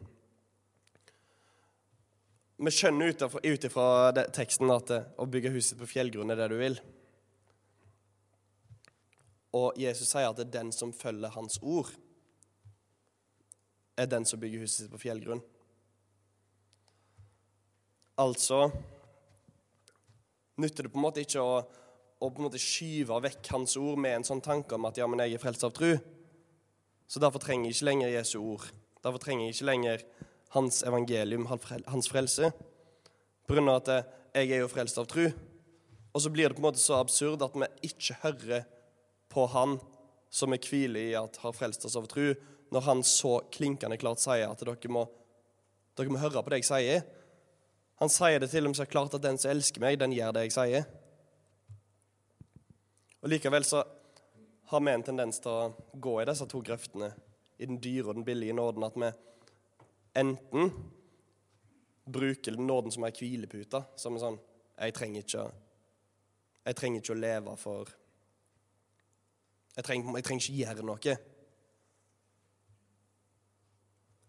Vi 2.56 2.72
skjønner 2.72 3.12
ut 3.12 3.68
ifra 3.68 3.88
teksten 4.32 4.72
at 4.72 4.94
å 5.20 5.28
bygge 5.28 5.52
huset 5.58 5.80
på 5.82 5.90
fjellgrunn 5.92 6.32
er 6.32 6.40
det 6.40 6.48
du 6.54 6.56
vil. 6.62 6.80
Og 9.60 9.76
Jesus 9.80 10.14
sier 10.14 10.30
at 10.30 10.40
det 10.40 10.48
er 10.48 10.56
den 10.62 10.72
som 10.76 10.96
følger 10.96 11.36
hans 11.36 11.60
ord, 11.62 11.92
er 14.00 14.08
den 14.12 14.28
som 14.28 14.40
bygger 14.40 14.64
huset 14.64 14.86
sitt 14.86 14.94
på 14.94 15.04
fjellgrunn. 15.04 15.44
Altså 18.20 18.70
nytter 20.56 20.88
det 20.88 20.92
på 20.94 21.00
en 21.00 21.04
måte 21.04 21.24
ikke 21.24 21.44
å, 21.44 21.60
å 22.20 22.30
på 22.30 22.40
en 22.40 22.48
måte 22.48 22.62
skyve 22.62 23.18
vekk 23.26 23.50
hans 23.52 23.76
ord 23.80 24.00
med 24.02 24.20
en 24.20 24.28
sånn 24.28 24.44
tanke 24.44 24.78
om 24.78 24.88
at 24.88 24.98
ja, 25.00 25.08
men 25.10 25.22
jeg 25.24 25.36
er 25.36 25.42
frelst 25.42 25.66
av 25.68 25.74
tru. 25.76 25.96
Så 27.08 27.22
derfor 27.22 27.44
trenger 27.44 27.70
jeg 27.70 27.78
ikke 27.78 27.90
lenger 27.90 28.14
Jesu 28.14 28.38
ord. 28.40 28.70
Derfor 29.04 29.22
trenger 29.22 29.46
jeg 29.46 29.58
ikke 29.58 29.70
lenger 29.70 30.06
hans 30.56 30.82
evangelium, 30.88 31.46
hans 31.46 32.10
frelse. 32.10 32.50
På 33.46 33.58
grunn 33.58 33.70
av 33.70 33.84
at 33.84 33.92
jeg 34.36 34.56
er 34.56 34.64
jo 34.64 34.72
frelst 34.72 34.98
av 35.02 35.10
tru. 35.12 35.28
Og 36.16 36.24
så 36.24 36.32
blir 36.32 36.48
det 36.48 36.58
på 36.58 36.64
en 36.64 36.70
måte 36.70 36.82
så 36.82 36.98
absurd 37.02 37.44
at 37.44 37.56
vi 37.60 37.68
ikke 37.90 38.18
hører 38.24 38.66
på 39.32 39.46
Han 39.52 39.78
som 40.32 40.52
vi 40.52 40.60
hviler 40.64 41.12
i 41.12 41.18
at 41.20 41.38
har 41.44 41.56
frelst 41.56 41.86
oss 41.88 41.98
av 42.00 42.08
tru, 42.12 42.34
når 42.72 42.88
Han 42.88 43.04
så 43.04 43.38
klinkende 43.52 44.00
klart 44.00 44.24
sier 44.24 44.48
at 44.48 44.64
dere 44.64 44.92
må, 44.92 45.06
dere 45.96 46.12
må 46.12 46.22
høre 46.24 46.44
på 46.44 46.54
det 46.54 46.64
jeg 46.64 46.70
sier. 46.72 47.04
Han 48.00 48.12
sier 48.12 48.40
det 48.40 48.50
til 48.52 48.66
og 48.66 48.74
med 48.74 48.80
så 48.80 48.88
klart 48.88 49.14
at 49.16 49.24
den 49.24 49.38
som 49.40 49.52
elsker 49.52 49.84
meg, 49.84 50.00
den 50.00 50.16
gjør 50.16 50.34
det 50.36 50.48
jeg 50.48 50.56
sier. 50.56 50.88
Og 53.26 53.32
Likevel 53.32 53.64
så 53.66 53.80
har 54.70 54.82
vi 54.86 54.92
en 54.94 55.04
tendens 55.04 55.40
til 55.42 55.50
å 55.50 55.70
gå 55.98 56.12
i 56.22 56.26
disse 56.30 56.46
to 56.46 56.60
grøftene, 56.62 57.08
i 57.58 57.66
den 57.66 57.80
dyre 57.82 58.12
og 58.12 58.20
den 58.20 58.26
billige 58.28 58.54
nåden, 58.54 58.86
at 58.86 59.00
vi 59.02 59.10
enten 60.22 60.70
bruker 62.06 62.60
nåden 62.62 62.94
som 62.94 63.08
ei 63.08 63.16
hvilepute, 63.18 63.82
som 63.98 64.14
er 64.14 64.22
sånn 64.22 64.38
jeg 64.76 64.94
trenger, 64.94 65.26
ikke, 65.26 65.48
jeg 66.70 66.78
trenger 66.78 67.02
ikke 67.02 67.16
å 67.16 67.24
leve 67.24 67.58
for 67.58 67.96
jeg 69.74 69.90
trenger, 69.90 70.14
jeg 70.20 70.30
trenger 70.30 70.46
ikke 70.46 70.62
gjøre 70.62 70.88
noe. 70.92 71.18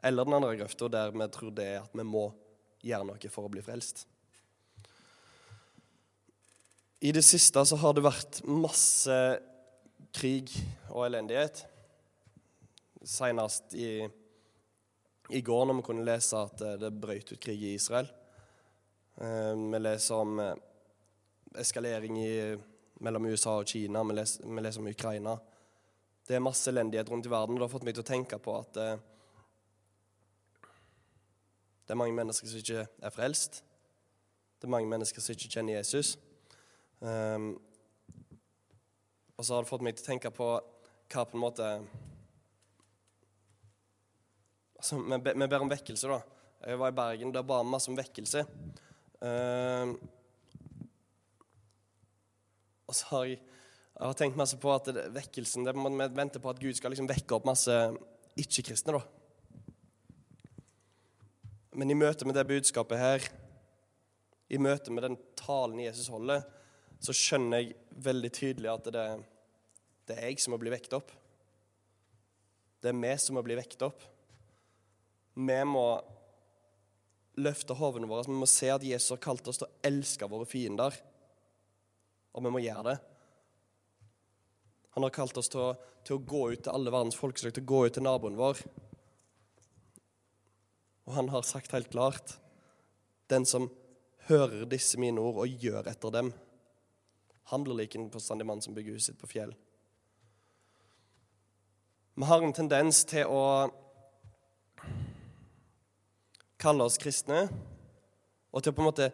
Eller 0.09 0.25
den 0.25 0.41
andre 0.41 0.57
grøfta 0.57 0.89
der 0.89 1.13
vi 1.13 1.33
tror 1.37 1.53
det 1.53 1.69
er 1.75 1.83
at 1.85 2.01
vi 2.01 2.09
må 2.17 2.31
gjøre 2.81 3.13
noe 3.13 3.35
for 3.37 3.45
å 3.45 3.53
bli 3.53 3.61
frelst. 3.67 4.07
I 7.01 7.13
det 7.13 7.23
siste 7.23 7.61
så 7.69 7.77
har 7.77 7.93
det 7.93 8.05
vært 8.07 8.39
masse 8.49 9.17
krig 10.17 10.53
og 10.89 11.03
elendighet. 11.05 11.67
Senest 13.05 13.75
i, 13.77 14.07
i 15.29 15.43
går, 15.45 15.67
når 15.69 15.77
vi 15.77 15.85
kunne 15.91 16.07
lese 16.07 16.41
at 16.41 16.65
det 16.81 16.95
brøt 16.97 17.35
ut 17.35 17.43
krig 17.43 17.61
i 17.61 17.75
Israel. 17.77 18.09
Eh, 19.21 19.53
vi 19.53 19.83
leser 19.83 20.23
om 20.25 20.41
eh, 20.41 20.57
eskalering 21.61 22.17
i 22.23 22.33
mellom 23.05 23.29
USA 23.29 23.59
og 23.61 23.69
Kina. 23.69 24.01
Vi 24.09 24.17
leser, 24.17 24.49
vi 24.49 24.65
leser 24.65 24.81
om 24.81 24.89
Ukraina. 24.89 25.37
Det 26.27 26.37
er 26.37 26.45
masse 26.45 26.73
elendighet 26.73 27.13
rundt 27.13 27.29
i 27.29 27.31
verden, 27.31 27.55
og 27.55 27.61
det 27.61 27.69
har 27.69 27.77
fått 27.77 27.85
meg 27.87 27.97
til 27.99 28.07
å 28.07 28.09
tenke 28.09 28.41
på 28.41 28.57
at 28.57 28.81
eh, 28.81 28.97
det 31.87 31.93
er 31.93 32.01
mange 32.01 32.17
mennesker 32.17 32.49
som 32.49 32.65
ikke 32.65 32.89
er 32.89 33.15
frelst. 33.15 33.61
Det 34.57 34.65
er 34.65 34.79
mange 34.81 34.89
mennesker 34.91 35.21
som 35.21 35.37
ikke 35.37 35.53
kjenner 35.59 35.77
Jesus. 35.77 36.17
Um, 37.01 37.51
og 39.37 39.45
så 39.45 39.55
har 39.55 39.65
det 39.65 39.69
fått 39.69 39.85
meg 39.85 39.97
til 39.97 40.07
å 40.07 40.09
tenke 40.11 40.33
på 40.33 40.49
hva 41.13 41.25
på 41.29 41.37
en 41.37 41.43
måte 41.43 41.67
altså, 44.79 44.97
Vi, 45.03 45.19
vi 45.29 45.49
ber 45.49 45.65
om 45.65 45.71
vekkelse, 45.71 46.09
da. 46.09 46.21
Jeg 46.67 46.81
var 46.81 46.91
i 46.91 46.97
Bergen, 46.97 47.35
der 47.35 47.45
ba 47.47 47.61
vi 47.63 47.71
masse 47.71 47.93
om 47.93 47.99
vekkelse. 47.99 48.47
Um, 49.21 49.93
og 52.87 52.97
så 52.97 53.11
har 53.11 53.29
jeg, 53.29 53.39
jeg 53.97 54.07
har 54.07 54.19
tenkt 54.19 54.41
masse 54.41 54.59
på 54.61 54.73
at 54.73 54.89
det, 54.93 55.07
vekkelsen 55.15 55.67
det 55.67 55.75
Vi 55.77 56.09
venter 56.17 56.43
på 56.43 56.51
at 56.53 56.61
Gud 56.61 56.77
skal 56.79 56.93
liksom 56.95 57.09
vekke 57.11 57.37
opp 57.37 57.49
masse 57.49 57.77
ikke-kristne, 58.37 58.97
da. 58.97 59.05
Men 61.77 61.93
i 61.93 61.97
møte 61.99 62.25
med 62.25 62.37
det 62.39 62.49
budskapet 62.49 63.01
her, 63.01 63.25
i 64.49 64.59
møte 64.63 64.93
med 64.95 65.05
den 65.05 65.17
talen 65.37 65.81
Jesus 65.83 66.09
holder, 66.09 66.45
så 67.03 67.15
skjønner 67.15 67.63
jeg 67.63 67.77
veldig 68.07 68.33
tydelig 68.35 68.71
at 68.73 68.91
det, 68.93 69.07
det 70.09 70.17
er 70.17 70.31
jeg 70.31 70.43
som 70.43 70.55
må 70.57 70.61
bli 70.63 70.73
vekt 70.73 70.95
opp. 70.97 71.13
Det 72.83 72.93
er 72.93 73.01
vi 73.01 73.17
som 73.21 73.37
må 73.39 73.43
bli 73.47 73.57
vekt 73.59 73.83
opp. 73.87 74.05
Vi 75.37 75.59
må 75.69 75.89
løfte 77.37 77.77
hodene 77.77 78.09
våre. 78.09 78.25
Vi 78.29 78.39
må 78.41 78.49
se 78.49 78.71
at 78.73 78.85
Jesus 78.85 79.13
har 79.13 79.23
kalt 79.25 79.49
oss 79.51 79.61
til 79.61 79.69
å 79.69 79.85
elske 79.91 80.29
våre 80.31 80.49
fiender 80.49 80.97
og 82.37 82.45
vi 82.45 82.53
må 82.53 82.61
gjøre 82.61 82.91
det. 82.91 82.97
Han 84.97 85.05
har 85.07 85.13
kalt 85.13 85.37
oss 85.41 85.49
til 85.53 85.63
å, 85.63 85.71
til 86.05 86.19
å 86.19 86.25
gå 86.29 86.43
ut 86.53 86.63
til 86.65 86.73
alle 86.73 86.93
verdens 86.93 87.17
folkeslag, 87.19 87.55
til 87.57 87.65
å 87.65 87.71
gå 87.73 87.81
ut 87.87 87.97
til 87.97 88.05
naboen 88.05 88.37
vår. 88.37 88.61
Og 91.07 91.17
han 91.17 91.31
har 91.33 91.47
sagt 91.49 91.73
helt 91.73 91.91
klart 91.93 92.37
den 93.33 93.49
som 93.49 93.71
hører 94.29 94.67
disse 94.69 95.01
mine 95.01 95.23
ord 95.23 95.45
og 95.45 95.65
gjør 95.65 95.89
etter 95.89 96.13
dem, 96.13 96.31
han 97.51 97.65
blir 97.65 97.79
lik 97.79 97.95
en 97.95 98.11
forstandig 98.11 98.47
mann 98.47 98.63
som 98.63 98.75
bygger 98.75 98.97
huset 98.97 99.15
sitt 99.15 99.21
på 99.21 99.31
fjell. 99.31 99.53
Vi 102.17 102.25
har 102.25 102.43
en 102.43 102.55
tendens 102.57 103.05
til 103.07 103.29
å 103.29 103.43
kalle 106.59 106.87
oss 106.89 106.97
kristne 106.99 107.45
og 108.51 108.63
til 108.63 108.73
å 108.73 108.77
på 108.77 108.83
en 108.83 108.89
måte 108.89 109.11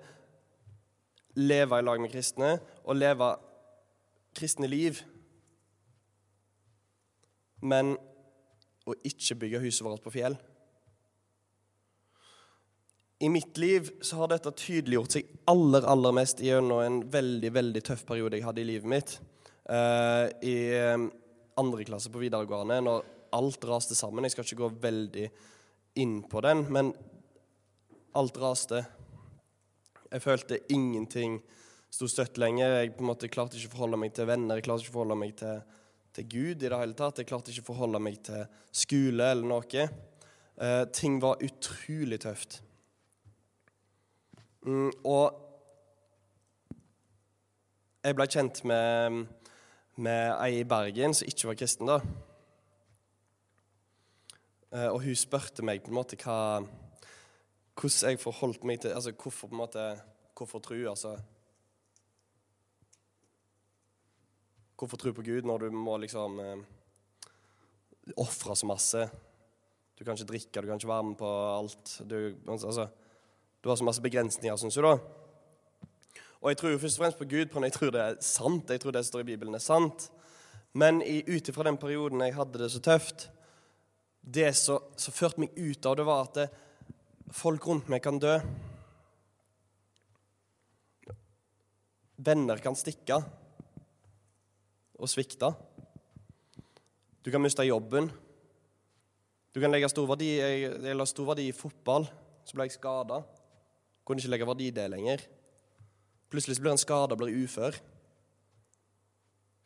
leve 1.35 1.81
i 1.81 1.85
lag 1.85 2.01
med 2.01 2.13
kristne 2.13 2.55
og 2.85 2.97
leve 2.97 3.33
kristne 4.39 4.71
liv. 4.71 5.03
Men 7.61 7.97
å 8.87 8.97
ikke 9.07 9.39
bygge 9.45 9.65
huset 9.67 9.85
vårt 9.87 10.05
på 10.05 10.15
fjell. 10.15 10.39
I 13.23 13.29
mitt 13.31 13.59
liv 13.61 13.91
så 14.03 14.17
har 14.19 14.33
dette 14.33 14.51
tydeliggjort 14.59 15.15
seg 15.15 15.29
aller 15.51 15.85
aller 15.87 16.15
mest 16.17 16.41
gjennom 16.43 16.81
en 16.83 16.97
veldig 17.11 17.53
veldig 17.55 17.83
tøff 17.87 18.03
periode 18.09 18.35
jeg 18.35 18.47
hadde 18.49 18.63
i 18.65 18.67
livet 18.67 18.91
mitt. 18.91 19.13
Uh, 19.71 20.27
I 20.43 20.57
andre 21.61 21.85
klasse 21.87 22.11
på 22.11 22.19
videregående, 22.19 22.81
når 22.83 23.05
alt 23.39 23.65
raste 23.69 23.95
sammen. 23.95 24.27
Jeg 24.27 24.35
skal 24.35 24.49
ikke 24.49 24.63
gå 24.65 24.71
veldig 24.83 25.29
inn 26.03 26.17
på 26.27 26.43
den, 26.43 26.65
men 26.75 26.91
alt 28.19 28.41
raste. 28.43 28.83
Jeg 30.11 30.25
følte 30.25 30.59
ingenting 30.75 31.39
sto 31.93 32.09
støtt 32.11 32.41
lenger. 32.43 32.81
Jeg 32.81 32.97
på 32.97 33.05
en 33.05 33.13
måte 33.13 33.31
klarte 33.31 33.61
ikke 33.61 33.71
å 33.71 33.77
forholde 33.77 34.03
meg 34.03 34.17
til 34.17 34.29
venner, 34.29 34.59
jeg 34.59 34.67
klarte 34.67 34.83
ikke 34.83 34.95
å 34.95 34.99
forholde 34.99 35.21
meg 35.23 35.37
til, 35.39 35.63
til 36.17 36.29
Gud 36.35 36.59
i 36.59 36.67
det 36.67 36.83
hele 36.83 36.99
tatt. 36.99 37.23
Jeg 37.23 37.31
klarte 37.31 37.55
ikke 37.55 37.69
å 37.69 37.71
forholde 37.71 38.03
meg 38.03 38.19
til 38.27 38.45
skole 38.83 39.31
eller 39.37 39.49
noe. 39.55 39.89
Uh, 40.59 40.85
ting 40.91 41.23
var 41.23 41.41
utrolig 41.45 42.19
tøft. 42.27 42.61
Mm, 44.63 44.93
og 45.03 45.39
jeg 48.03 48.15
ble 48.15 48.27
kjent 48.31 48.61
med, 48.71 49.25
med 49.99 50.37
ei 50.37 50.61
i 50.61 50.69
Bergen 50.69 51.17
som 51.19 51.27
ikke 51.27 51.49
var 51.51 51.59
kristen, 51.59 51.91
da. 51.91 51.97
Eh, 54.71 54.87
og 54.87 55.01
hun 55.03 55.19
spurte 55.19 55.67
meg 55.67 55.83
på 55.83 55.91
en 55.91 55.99
måte 55.99 56.19
hva 56.23 56.63
hvordan 57.73 58.15
jeg 58.15 58.21
forholdt 58.23 58.65
meg 58.69 58.81
til 58.85 58.95
altså 58.95 59.15
Hvorfor 59.17 59.49
på 59.49 59.57
en 59.57 59.63
måte, 59.65 59.85
hvorfor 60.37 60.63
tro? 60.63 60.79
Altså, 60.91 61.17
hvorfor 64.79 64.97
tro 64.97 65.13
på 65.13 65.27
Gud 65.27 65.43
når 65.49 65.59
du 65.59 65.71
må 65.75 65.97
liksom 65.99 66.41
eh, 66.41 66.57
ofre 68.17 68.57
så 68.57 68.67
masse? 68.67 69.07
Du 69.99 70.05
kan 70.05 70.15
ikke 70.15 70.31
drikke, 70.31 70.61
du 70.61 70.67
kan 70.67 70.79
ikke 70.79 70.95
være 70.95 71.03
med 71.11 71.17
på 71.17 71.31
alt. 71.59 72.01
Du, 72.07 72.35
altså, 72.47 72.89
du 73.63 73.69
har 73.69 73.77
så 73.79 73.87
masse 73.87 74.03
begrensninger, 74.03 74.57
syns 74.59 74.75
du, 74.75 74.83
da. 74.83 74.97
Og 76.43 76.51
jeg 76.51 76.59
tror 76.59 76.73
jo 76.73 76.81
først 76.83 76.99
og 76.99 77.05
fremst 77.05 77.21
på 77.21 77.29
Gud, 77.31 77.53
for 77.53 77.63
jeg 77.63 77.75
tror 77.77 77.93
det 77.95 78.03
er 78.03 78.17
sant. 78.27 78.71
Jeg 78.71 78.83
tror 78.83 78.95
det 78.97 79.05
står 79.07 79.23
i 79.23 79.29
Bibelen, 79.31 79.55
er 79.55 79.63
sant. 79.63 80.09
Men 80.75 80.99
ut 81.03 81.49
ifra 81.49 81.69
den 81.69 81.79
perioden 81.79 82.25
jeg 82.25 82.35
hadde 82.35 82.63
det 82.63 82.71
så 82.73 82.81
tøft 82.81 83.27
Det 84.23 84.47
som 84.57 85.13
førte 85.13 85.43
meg 85.43 85.53
ut 85.59 85.87
av 85.87 85.97
det, 85.99 86.07
var 86.09 86.23
at 86.25 86.39
det, 86.41 86.47
Folk 87.33 87.67
rundt 87.67 87.89
meg 87.89 88.03
kan 88.05 88.19
dø. 88.21 88.35
Venner 92.17 92.61
kan 92.63 92.77
stikke. 92.77 93.23
og 95.03 95.09
svikte. 95.11 95.49
Du 97.25 97.31
kan 97.31 97.43
miste 97.43 97.65
jobben. 97.67 98.11
Du 99.55 99.61
kan 99.61 99.73
legge 99.73 99.89
stor 99.91 100.07
verdi, 100.07 100.29
jeg, 100.39 100.69
jeg 100.85 100.97
la 100.97 101.07
stor 101.07 101.27
verdi 101.33 101.49
i 101.49 101.57
fotball, 101.57 102.07
så 102.47 102.55
ble 102.55 102.69
jeg 102.69 102.77
skada. 102.77 103.19
Kunne 104.05 104.23
ikke 104.23 104.33
legge 104.35 104.49
verdi 104.49 104.69
i 104.71 104.75
det 104.75 104.89
lenger. 104.91 105.25
Plutselig 106.33 106.57
så 106.57 106.65
blir 106.65 106.75
en 106.75 106.81
skada, 106.81 107.19
blir 107.19 107.45
ufør. 107.45 107.77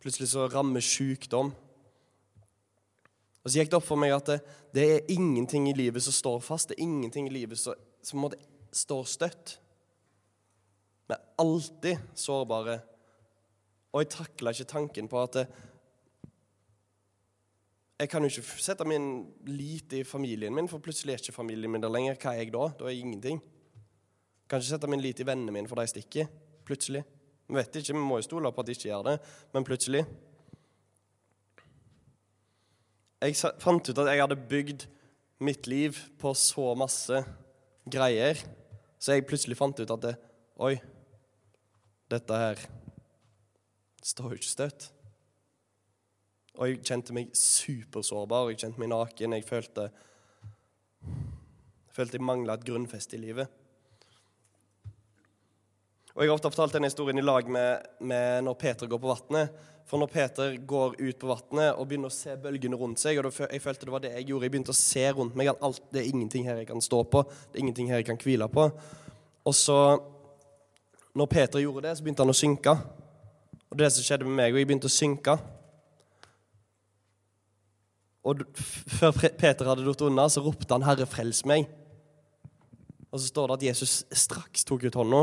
Plutselig 0.02 0.28
så 0.32 0.48
rammer 0.50 0.84
sykdom. 0.84 1.52
Og 3.42 3.52
så 3.52 3.60
gikk 3.60 3.70
det 3.70 3.78
opp 3.78 3.86
for 3.86 4.00
meg 4.00 4.12
at 4.16 4.26
det, 4.26 4.40
det, 4.74 4.86
er 4.90 5.12
ingenting 5.14 5.68
i 5.70 5.76
livet 5.76 6.02
som 6.02 6.14
står 6.14 6.40
fast. 6.42 6.68
Det 6.68 6.76
er 6.76 6.88
ingenting 6.88 7.28
i 7.30 7.34
livet 7.36 7.60
som, 7.60 7.78
som 8.02 8.20
måtte, 8.24 8.40
står 8.74 9.06
støtt. 9.06 9.54
Vi 11.06 11.14
er 11.14 11.22
alltid 11.38 12.02
sårbare. 12.18 12.80
Og 13.94 14.02
jeg 14.02 14.12
takla 14.16 14.52
ikke 14.52 14.72
tanken 14.74 15.08
på 15.08 15.22
at 15.22 15.38
det, 15.38 15.46
jeg 17.96 18.10
kan 18.12 18.20
jo 18.20 18.28
ikke 18.28 18.60
sette 18.60 18.84
min 18.84 19.06
lit 19.48 19.94
i 19.96 20.02
familien 20.04 20.52
min, 20.52 20.66
for 20.68 20.82
plutselig 20.84 21.14
er 21.14 21.22
ikke 21.22 21.38
familien 21.38 21.72
min 21.72 21.80
der 21.80 21.88
lenger. 21.88 22.18
Hva 22.20 22.34
er 22.34 22.42
jeg 22.42 22.52
da? 22.52 22.66
Da 22.76 22.84
er 22.84 22.92
jeg 22.92 23.06
ingenting. 23.06 23.38
Kan 24.46 24.62
ikke 24.62 24.70
sette 24.70 24.90
min 24.90 25.02
lit 25.02 25.20
i 25.20 25.26
vennene 25.26 25.54
mine, 25.54 25.68
for 25.68 25.80
de 25.80 25.90
stikker. 25.90 26.28
Plutselig. 26.66 27.02
Vi 27.46 27.54
vet 27.54 27.78
ikke, 27.78 27.94
vi 27.94 28.02
må 28.02 28.18
jo 28.20 28.26
stole 28.26 28.50
på 28.52 28.62
at 28.62 28.68
de 28.68 28.74
ikke 28.74 28.88
gjør 28.88 29.04
det, 29.06 29.16
men 29.54 29.66
plutselig. 29.66 30.02
Jeg 33.22 33.36
fant 33.62 33.88
ut 33.90 33.98
at 34.02 34.10
jeg 34.10 34.22
hadde 34.22 34.38
bygd 34.50 34.86
mitt 35.46 35.66
liv 35.70 35.98
på 36.20 36.32
så 36.36 36.72
masse 36.78 37.22
greier, 37.90 38.38
så 38.98 39.14
jeg 39.14 39.26
plutselig 39.28 39.58
fant 39.58 39.78
ut 39.78 39.94
at 39.94 40.04
det, 40.08 40.16
Oi, 40.56 40.72
dette 42.08 42.36
her 42.40 42.60
står 44.00 44.32
jo 44.32 44.38
ikke 44.38 44.48
støtt. 44.48 44.86
Og 46.56 46.70
jeg 46.70 46.80
kjente 46.88 47.12
meg 47.12 47.34
supersårbar, 47.36 48.48
jeg 48.48 48.62
kjente 48.62 48.80
meg 48.80 48.88
naken. 48.88 49.34
Jeg 49.36 49.44
følte, 49.44 49.90
jeg 51.04 51.96
følte 51.98 52.16
jeg 52.16 52.24
mangla 52.24 52.56
et 52.56 52.64
grunnfeste 52.64 53.18
i 53.18 53.20
livet. 53.26 53.52
Og 56.16 56.22
Jeg 56.22 56.30
har 56.30 56.38
ofte 56.38 56.48
fortalt 56.48 56.72
denne 56.72 56.88
historien 56.88 57.18
i 57.20 57.22
lag 57.24 57.44
med, 57.44 57.82
med 58.00 58.44
når 58.46 58.54
Peter 58.56 58.88
går 58.88 59.00
på 59.02 59.08
vannet. 59.10 59.56
For 59.84 60.00
når 60.00 60.08
Peter 60.08 60.54
går 60.64 60.94
ut 60.96 61.18
på 61.20 61.28
vannet 61.28 61.76
og 61.76 61.88
begynner 61.90 62.08
å 62.08 62.14
se 62.14 62.32
bølgene 62.40 62.76
rundt 62.80 63.02
seg 63.02 63.18
og 63.20 63.28
Jeg 63.44 63.60
følte 63.60 63.84
det 63.84 63.92
var 63.92 64.00
det 64.00 64.14
jeg 64.14 64.30
gjorde. 64.30 64.46
Jeg 64.46 64.52
begynte 64.54 64.72
å 64.72 64.78
se 64.78 65.02
rundt 65.12 65.34
meg 65.36 65.50
alt, 65.52 65.82
det 65.92 66.00
er 66.00 66.08
ingenting 66.08 66.46
her 66.48 66.56
jeg 66.62 66.70
kan 66.70 66.80
stå 66.80 67.02
på. 67.12 67.20
Det 67.52 67.60
er 67.60 67.64
ingenting 67.66 67.90
her 67.92 68.00
jeg 68.00 68.06
kan 68.08 68.20
hvile 68.22 68.48
på. 68.48 68.64
Og 69.44 69.54
så, 69.54 69.76
når 71.12 71.28
Peter 71.34 71.60
gjorde 71.60 71.84
det, 71.84 71.92
så 71.98 72.06
begynte 72.06 72.24
han 72.24 72.32
å 72.32 72.38
synke. 72.40 72.74
Og 73.68 73.76
det 73.76 73.84
er 73.84 73.90
det 73.90 73.96
som 73.98 74.06
skjedde 74.06 74.28
med 74.30 74.38
meg, 74.38 74.54
og 74.54 74.60
jeg 74.62 74.68
begynte 74.70 74.88
å 74.88 74.94
synke. 74.94 75.34
Og 78.24 78.40
før 78.56 79.20
Peter 79.36 79.68
hadde 79.68 79.84
datt 79.84 80.06
unna, 80.08 80.24
så 80.32 80.40
ropte 80.40 80.72
han 80.72 80.82
'Herre, 80.82 81.04
frels 81.06 81.44
meg'. 81.44 81.68
Og 83.12 83.20
så 83.20 83.28
står 83.28 83.46
det 83.46 83.58
at 83.58 83.66
Jesus 83.68 84.04
straks 84.10 84.64
tok 84.64 84.88
ut 84.88 84.96
hånda, 84.96 85.22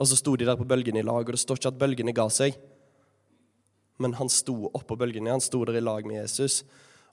og 0.00 0.08
så 0.08 0.16
sto 0.16 0.32
de 0.36 0.46
der 0.48 0.56
på 0.56 0.64
bølgene 0.64 1.02
i 1.02 1.04
lag. 1.04 1.20
Og 1.20 1.34
det 1.34 1.42
står 1.42 1.60
ikke 1.60 1.74
at 1.74 1.80
bølgene 1.80 2.14
ga 2.16 2.24
seg, 2.32 2.56
men 4.00 4.16
han 4.16 4.32
sto 4.32 4.70
oppå 4.72 4.96
bølgene. 4.96 5.34
Han 5.34 5.44
sto 5.44 5.60
der 5.68 5.76
i 5.76 5.84
lag 5.84 6.06
med 6.08 6.22
Jesus. 6.22 6.62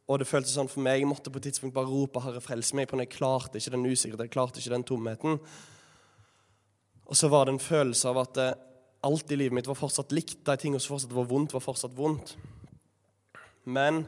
Og 0.08 0.22
det 0.22 0.29
føltes 0.29 0.53
sånn 0.56 0.72
for 0.72 0.79
meg. 0.86 1.01
Jeg 1.01 1.10
måtte 1.10 1.34
på 1.34 1.41
et 1.41 1.50
tidspunkt 1.50 1.75
bare 1.75 1.91
rope 1.91 2.22
'Herre, 2.24 2.39
frels 2.39 2.72
meg', 2.72 2.88
for 2.89 3.03
jeg 3.03 3.12
klarte 3.12 3.60
ikke 3.60 3.75
den 3.75 3.86
usikkerheten, 3.91 4.29
jeg 4.29 4.32
klarte 4.32 4.60
ikke 4.60 4.75
den 4.75 4.88
tomheten. 4.88 5.39
Og 7.08 7.15
så 7.15 7.27
var 7.27 7.46
det 7.46 7.53
en 7.53 7.60
følelse 7.60 8.08
av 8.08 8.17
at 8.24 8.38
eh, 8.38 8.53
alt 9.03 9.32
i 9.32 9.36
livet 9.36 9.53
mitt 9.53 9.67
var 9.67 9.75
fortsatt 9.75 10.11
likt. 10.11 10.46
De 10.46 10.55
tingene 10.55 10.79
som 10.79 10.96
fortsatt 10.96 11.16
var 11.16 11.27
vondt, 11.27 11.53
var 11.53 11.64
fortsatt 11.64 11.96
vondt. 11.96 12.38
Men 13.66 14.07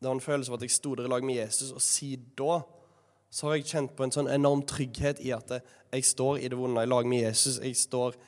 det 0.00 0.08
var 0.08 0.14
en 0.14 0.20
følelse 0.20 0.50
av 0.50 0.58
at 0.58 0.66
jeg 0.66 0.74
sto 0.74 0.94
der 0.94 1.06
i 1.06 1.08
lag 1.08 1.22
med 1.22 1.38
Jesus, 1.38 1.70
og 1.70 1.82
siden 1.82 2.26
da 2.34 2.62
så 3.32 3.48
har 3.48 3.56
jeg 3.56 3.70
kjent 3.70 3.94
på 3.96 4.04
en 4.04 4.12
sånn 4.12 4.28
enorm 4.28 4.60
trygghet 4.68 5.22
i 5.24 5.30
at 5.32 5.54
jeg 5.56 6.04
står 6.04 6.42
i 6.42 6.50
det 6.52 6.58
vonde 6.58 6.82
i 6.84 6.88
lag 6.88 7.06
med 7.08 7.22
Jesus. 7.24 7.56
Jeg 7.64 7.78
står 7.80 8.18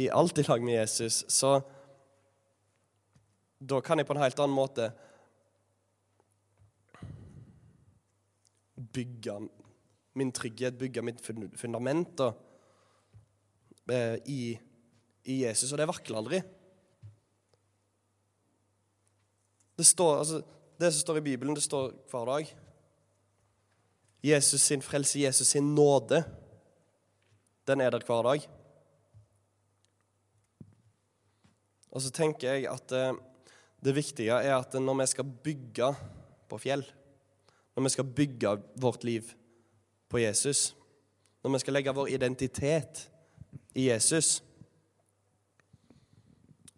i 0.00 0.06
alt 0.08 0.40
i 0.40 0.44
lag 0.46 0.64
med 0.64 0.78
Jesus. 0.78 1.18
Så 1.28 1.58
da 3.60 3.82
kan 3.84 4.00
jeg 4.00 4.08
på 4.08 4.16
en 4.16 4.22
helt 4.22 4.40
annen 4.40 4.56
måte 4.56 4.88
bygge 8.96 9.36
min 10.16 10.32
trygghet, 10.32 10.80
bygge 10.80 11.04
mitt 11.04 11.20
fundament 11.20 12.16
da, 12.16 12.32
eh, 13.92 14.16
i, 14.24 14.42
i 15.28 15.40
Jesus. 15.44 15.72
Og 15.72 15.84
det 15.84 15.90
vakler 15.92 16.22
aldri. 16.22 16.42
Det 19.76 19.84
står, 19.84 20.18
altså, 20.18 20.44
det 20.80 20.94
som 20.94 21.04
står 21.04 21.20
i 21.20 21.28
Bibelen, 21.32 21.56
det 21.56 21.68
står 21.68 21.92
hver 22.08 22.30
dag. 22.30 22.60
Jesus 24.24 24.62
sin 24.64 24.82
frelse, 24.82 25.20
Jesus 25.20 25.50
sin 25.52 25.74
nåde, 25.74 26.22
den 27.68 27.80
er 27.80 27.92
der 27.92 28.04
hver 28.06 28.22
dag. 28.24 28.46
Og 31.92 32.02
så 32.02 32.10
tenker 32.10 32.56
jeg 32.56 32.66
at 32.72 32.92
eh, 32.92 33.12
det 33.84 33.94
viktige 33.94 34.32
er 34.40 34.56
at 34.56 34.72
når 34.80 34.96
vi 35.02 35.06
skal 35.12 35.28
bygge 35.44 35.90
på 36.48 36.58
fjell, 36.58 36.84
når 37.76 37.82
vi 37.82 37.92
skal 37.92 38.04
bygge 38.16 38.56
vårt 38.80 39.04
liv 39.04 39.28
på 40.08 40.18
Jesus, 40.18 40.72
når 41.44 41.52
vi 41.52 41.60
skal 41.62 41.76
legge 41.76 41.94
vår 41.94 42.08
identitet 42.16 43.10
i 43.74 43.90
Jesus, 43.90 44.42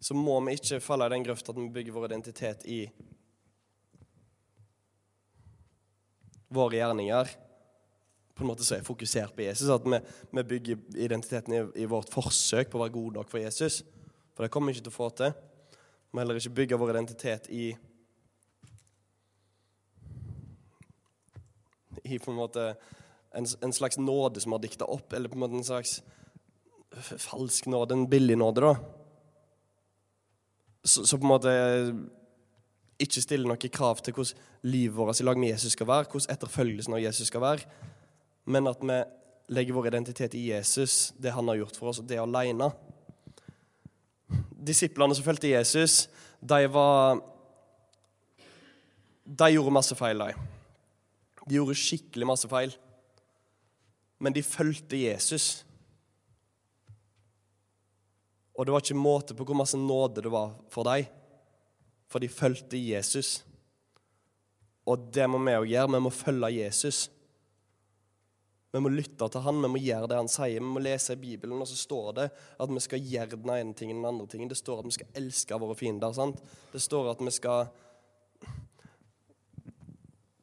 så 0.01 0.15
må 0.15 0.41
vi 0.45 0.59
ikke 0.59 0.81
falle 0.83 1.07
i 1.07 1.15
den 1.15 1.25
grøfta 1.25 1.53
at 1.53 1.61
vi 1.61 1.71
bygger 1.73 1.95
vår 1.95 2.09
identitet 2.11 2.67
i 2.67 2.81
våre 6.53 6.79
gjerninger 6.79 7.35
på 8.37 8.45
en 8.45 8.51
måte 8.51 8.65
så 8.69 8.77
er 8.77 8.85
fokusert 8.85 9.33
på 9.33 9.47
Jesus. 9.47 9.71
At 9.73 9.85
vi, 9.89 9.99
vi 10.37 10.43
bygger 10.45 10.81
identiteten 11.07 11.55
i, 11.57 11.61
i, 11.83 11.87
vårt 11.89 12.13
forsøk 12.13 12.69
på 12.69 12.77
å 12.77 12.83
være 12.83 12.93
gode 12.93 13.17
nok 13.17 13.31
for 13.33 13.41
Jesus. 13.41 13.81
For 14.37 14.45
det 14.45 14.53
kommer 14.53 14.69
vi 14.69 14.77
ikke 14.77 14.91
til 14.91 14.93
å 14.93 14.97
få 14.99 15.09
til. 15.17 15.33
Vi 15.33 16.13
må 16.13 16.21
heller 16.21 16.41
ikke 16.41 16.59
bygge 16.59 16.81
vår 16.81 16.93
identitet 16.97 17.49
i 17.49 17.71
I 22.07 22.21
på 22.23 22.31
en 22.31 22.39
måte 22.39 22.69
en, 23.35 23.47
en 23.65 23.73
slags 23.75 23.97
nåde 23.99 24.39
som 24.39 24.53
har 24.55 24.61
dikta 24.63 24.87
opp, 24.87 25.11
eller 25.17 25.33
på 25.33 25.35
en 25.35 25.43
måte 25.43 25.57
en 25.59 25.67
slags 25.67 25.97
falsk 27.19 27.67
nåde, 27.73 27.97
en 27.97 28.07
billig 28.09 28.37
nåde, 28.39 28.63
da. 28.63 28.77
Så, 30.85 31.03
så 31.09 31.19
på 31.19 31.27
en 31.27 31.33
måte 31.33 31.55
ikke 33.03 33.21
stille 33.21 33.49
noen 33.49 33.73
krav 33.73 34.01
til 34.01 34.17
hvordan 34.17 34.45
livet 34.67 34.97
vårt 34.97 35.21
i 35.21 35.27
lag 35.27 35.39
med 35.39 35.53
Jesus 35.53 35.77
skal 35.77 35.89
være, 35.89 36.09
hvordan 36.11 36.33
etterfølgelsen 36.33 36.97
av 36.97 37.03
Jesus 37.03 37.29
skal 37.29 37.45
være, 37.45 37.69
men 38.47 38.71
at 38.71 38.83
vi 38.83 38.99
legger 39.53 39.77
vår 39.77 39.91
identitet 39.93 40.35
i 40.35 40.49
Jesus, 40.51 41.13
det 41.19 41.35
han 41.35 41.49
har 41.49 41.61
gjort 41.61 41.77
for 41.79 41.93
oss, 41.93 42.01
og 42.01 42.09
det 42.09 42.19
alene. 42.19 42.71
Disiplene 44.67 45.15
som 45.15 45.27
fulgte 45.27 45.53
Jesus, 45.53 46.07
de 46.41 46.67
var 46.73 47.21
De 49.27 49.49
gjorde 49.51 49.75
masse 49.75 49.95
feil, 49.99 50.21
de. 50.23 50.35
De 51.51 51.57
gjorde 51.57 51.75
skikkelig 51.75 52.27
masse 52.29 52.47
feil. 52.47 52.71
Men 54.23 54.33
de 54.33 54.43
fulgte 54.47 55.01
Jesus. 55.01 55.65
Og 58.55 58.65
det 58.65 58.73
var 58.73 58.85
ikke 58.85 58.95
måte 58.95 59.35
på 59.35 59.43
hvor 59.45 59.59
masse 59.59 59.79
nåde 59.79 60.23
det 60.23 60.31
var 60.31 60.55
for 60.71 60.87
dem 60.87 61.11
for 62.07 62.23
de 62.23 62.31
fulgte 62.31 62.79
Jesus. 62.79 63.41
Og 64.87 65.09
det 65.15 65.27
må 65.31 65.41
vi 65.43 65.57
òg 65.59 65.69
gjøre. 65.71 65.93
Vi 65.97 66.03
må 66.05 66.13
følge 66.15 66.53
Jesus. 66.61 67.07
Vi 68.77 68.83
må 68.83 68.91
lytte 68.93 69.29
til 69.33 69.41
han, 69.41 69.63
vi 69.63 69.71
må 69.73 69.81
gjøre 69.81 70.11
det 70.11 70.19
han 70.19 70.29
sier. 70.29 70.61
Vi 70.61 70.69
må 70.69 70.83
lese 70.85 71.15
i 71.15 71.21
Bibelen, 71.21 71.63
og 71.63 71.69
så 71.71 71.79
står 71.81 72.09
det 72.19 72.27
at 72.61 72.73
vi 72.73 72.83
skal 72.85 73.09
gjøre 73.09 73.39
den 73.39 73.53
ene 73.55 73.75
tingen 73.79 74.03
den 74.03 74.09
andre 74.11 74.27
tingen. 74.29 74.51
Det 74.53 74.59
står 74.59 74.83
at 74.83 74.91
vi 74.91 74.97
skal 74.99 75.21
elske 75.23 75.59
våre 75.63 75.79
fiender. 75.79 76.13
sant? 76.13 76.43
Det 76.73 76.83
står 76.83 77.11
at 77.15 77.25
vi 77.25 77.35
skal 77.35 77.71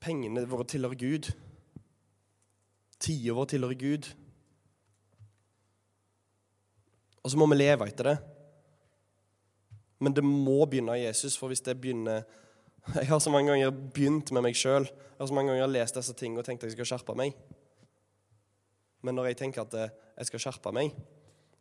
Pengene 0.03 0.41
våre 0.51 0.65
tilhører 0.67 0.99
Gud. 0.99 1.29
Tida 2.99 3.31
vår 3.37 3.45
tilhører 3.53 3.77
Gud. 3.79 4.09
Og 7.23 7.31
så 7.31 7.39
må 7.39 7.47
vi 7.47 7.55
leve 7.61 7.87
etter 7.87 8.09
det. 8.09 8.17
Men 10.03 10.15
det 10.15 10.23
må 10.25 10.59
begynne 10.67 10.97
av 10.97 10.99
Jesus, 10.99 11.37
for 11.39 11.51
hvis 11.51 11.63
det 11.63 11.79
begynner 11.79 12.25
Jeg 12.97 13.07
har 13.07 13.19
så 13.23 13.31
mange 13.31 13.47
ganger 13.47 13.69
begynt 13.71 14.33
med 14.35 14.43
meg 14.43 14.57
sjøl. 14.59 14.83
Jeg 14.83 15.19
har 15.21 15.27
så 15.29 15.35
mange 15.37 15.53
ganger 15.53 15.69
lest 15.71 15.95
disse 15.95 16.15
tingene 16.19 16.41
og 16.41 16.47
tenkt 16.47 16.65
at 16.65 16.67
jeg 16.67 16.75
skal 16.75 16.89
skjerpe 16.89 17.15
meg. 17.15 17.37
Men 19.07 19.15
når 19.15 19.29
jeg 19.29 19.37
tenker 19.39 19.63
at 19.63 19.77
jeg 19.77 20.27
skal 20.27 20.41
skjerpe 20.43 20.73
meg, 20.75 20.91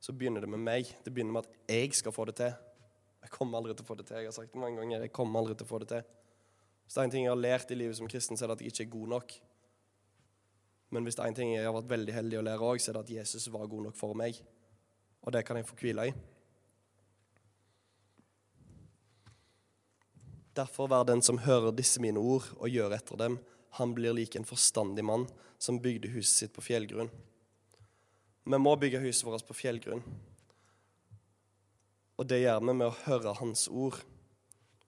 så 0.02 0.10
begynner 0.18 0.42
det 0.42 0.50
med 0.50 0.58
meg. 0.58 0.90
Det 1.04 1.12
begynner 1.14 1.36
med 1.36 1.46
at 1.46 1.70
jeg 1.70 1.94
skal 1.94 2.14
få 2.14 2.26
det 2.26 2.34
til. 2.40 2.50
Jeg 3.22 3.30
kommer 3.30 3.60
aldri 3.60 3.76
til 3.78 3.86
å 3.86 3.90
få 3.92 3.96
det 4.00 4.08
til. 4.08 4.18
Jeg 4.18 4.32
har 4.32 4.34
sagt 4.34 4.50
det 4.50 4.64
mange 4.64 4.82
ganger. 4.82 5.06
Jeg 5.06 5.14
kommer 5.14 5.38
aldri 5.38 5.54
til 5.54 5.68
å 5.68 5.70
få 5.70 5.78
det 5.84 5.92
til. 5.92 6.02
Hvis 6.82 6.96
det 6.96 7.04
er 7.04 7.06
en 7.06 7.14
ting 7.14 7.28
jeg 7.28 7.30
har 7.30 7.38
lært 7.38 7.70
i 7.70 7.78
livet 7.78 8.00
som 8.00 8.10
kristen, 8.10 8.38
så 8.38 8.44
er 8.44 8.50
det 8.50 8.58
at 8.58 8.66
jeg 8.66 8.74
ikke 8.74 8.88
er 8.88 8.92
god 8.96 9.14
nok. 9.14 9.38
Men 10.92 11.06
hvis 11.06 11.16
det 11.16 11.22
er 11.22 11.30
en 11.30 11.38
ting 11.38 11.54
jeg 11.54 11.68
har 11.68 11.78
vært 11.78 11.94
veldig 11.94 12.18
heldig 12.18 12.40
å 12.40 12.44
lære 12.50 12.70
òg, 12.72 12.82
så 12.82 12.90
er 12.90 12.98
det 12.98 13.04
at 13.06 13.14
Jesus 13.20 13.46
var 13.54 13.70
god 13.70 13.86
nok 13.86 13.96
for 13.96 14.18
meg. 14.18 14.42
Og 15.22 15.32
det 15.32 15.46
kan 15.46 15.56
jeg 15.56 15.70
få 15.70 15.78
hvile 15.78 16.10
i. 16.10 16.16
Derfor 20.56 20.90
vær 20.92 21.06
den 21.08 21.22
som 21.24 21.40
hører 21.40 21.72
disse 21.72 22.00
mine 22.02 22.20
ord 22.20 22.50
og 22.58 22.68
gjør 22.68 22.92
etter 22.96 23.20
dem, 23.20 23.38
han 23.78 23.94
blir 23.96 24.12
lik 24.12 24.36
en 24.36 24.44
forstandig 24.44 25.04
mann 25.04 25.24
som 25.62 25.80
bygde 25.80 26.10
huset 26.12 26.44
sitt 26.44 26.52
på 26.52 26.64
fjellgrunn. 26.64 27.08
Vi 28.44 28.58
må 28.58 28.74
bygge 28.76 29.00
huset 29.00 29.24
vårt 29.24 29.46
på 29.48 29.56
fjellgrunn. 29.56 30.02
Og 32.20 32.28
det 32.28 32.42
gjør 32.42 32.60
vi 32.60 32.74
med 32.74 32.88
å 32.90 32.96
høre 33.06 33.32
Hans 33.38 33.64
ord 33.70 33.96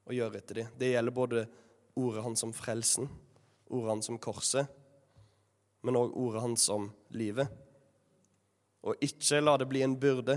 og 0.04 0.12
gjøre 0.12 0.40
etter 0.42 0.60
dem. 0.60 0.72
Det 0.76 0.90
gjelder 0.92 1.16
både 1.16 1.44
ordet 1.96 2.24
hans 2.26 2.42
om 2.44 2.52
frelsen, 2.52 3.08
ordet 3.70 3.92
hans 3.94 4.10
om 4.12 4.18
korset, 4.20 4.68
men 5.84 5.96
òg 5.96 6.12
ordet 6.18 6.42
hans 6.44 6.66
om 6.74 6.90
livet. 7.16 7.48
Og 8.84 9.00
ikke 9.04 9.40
la 9.40 9.56
det 9.60 9.68
bli 9.70 9.84
en 9.86 9.96
byrde. 9.96 10.36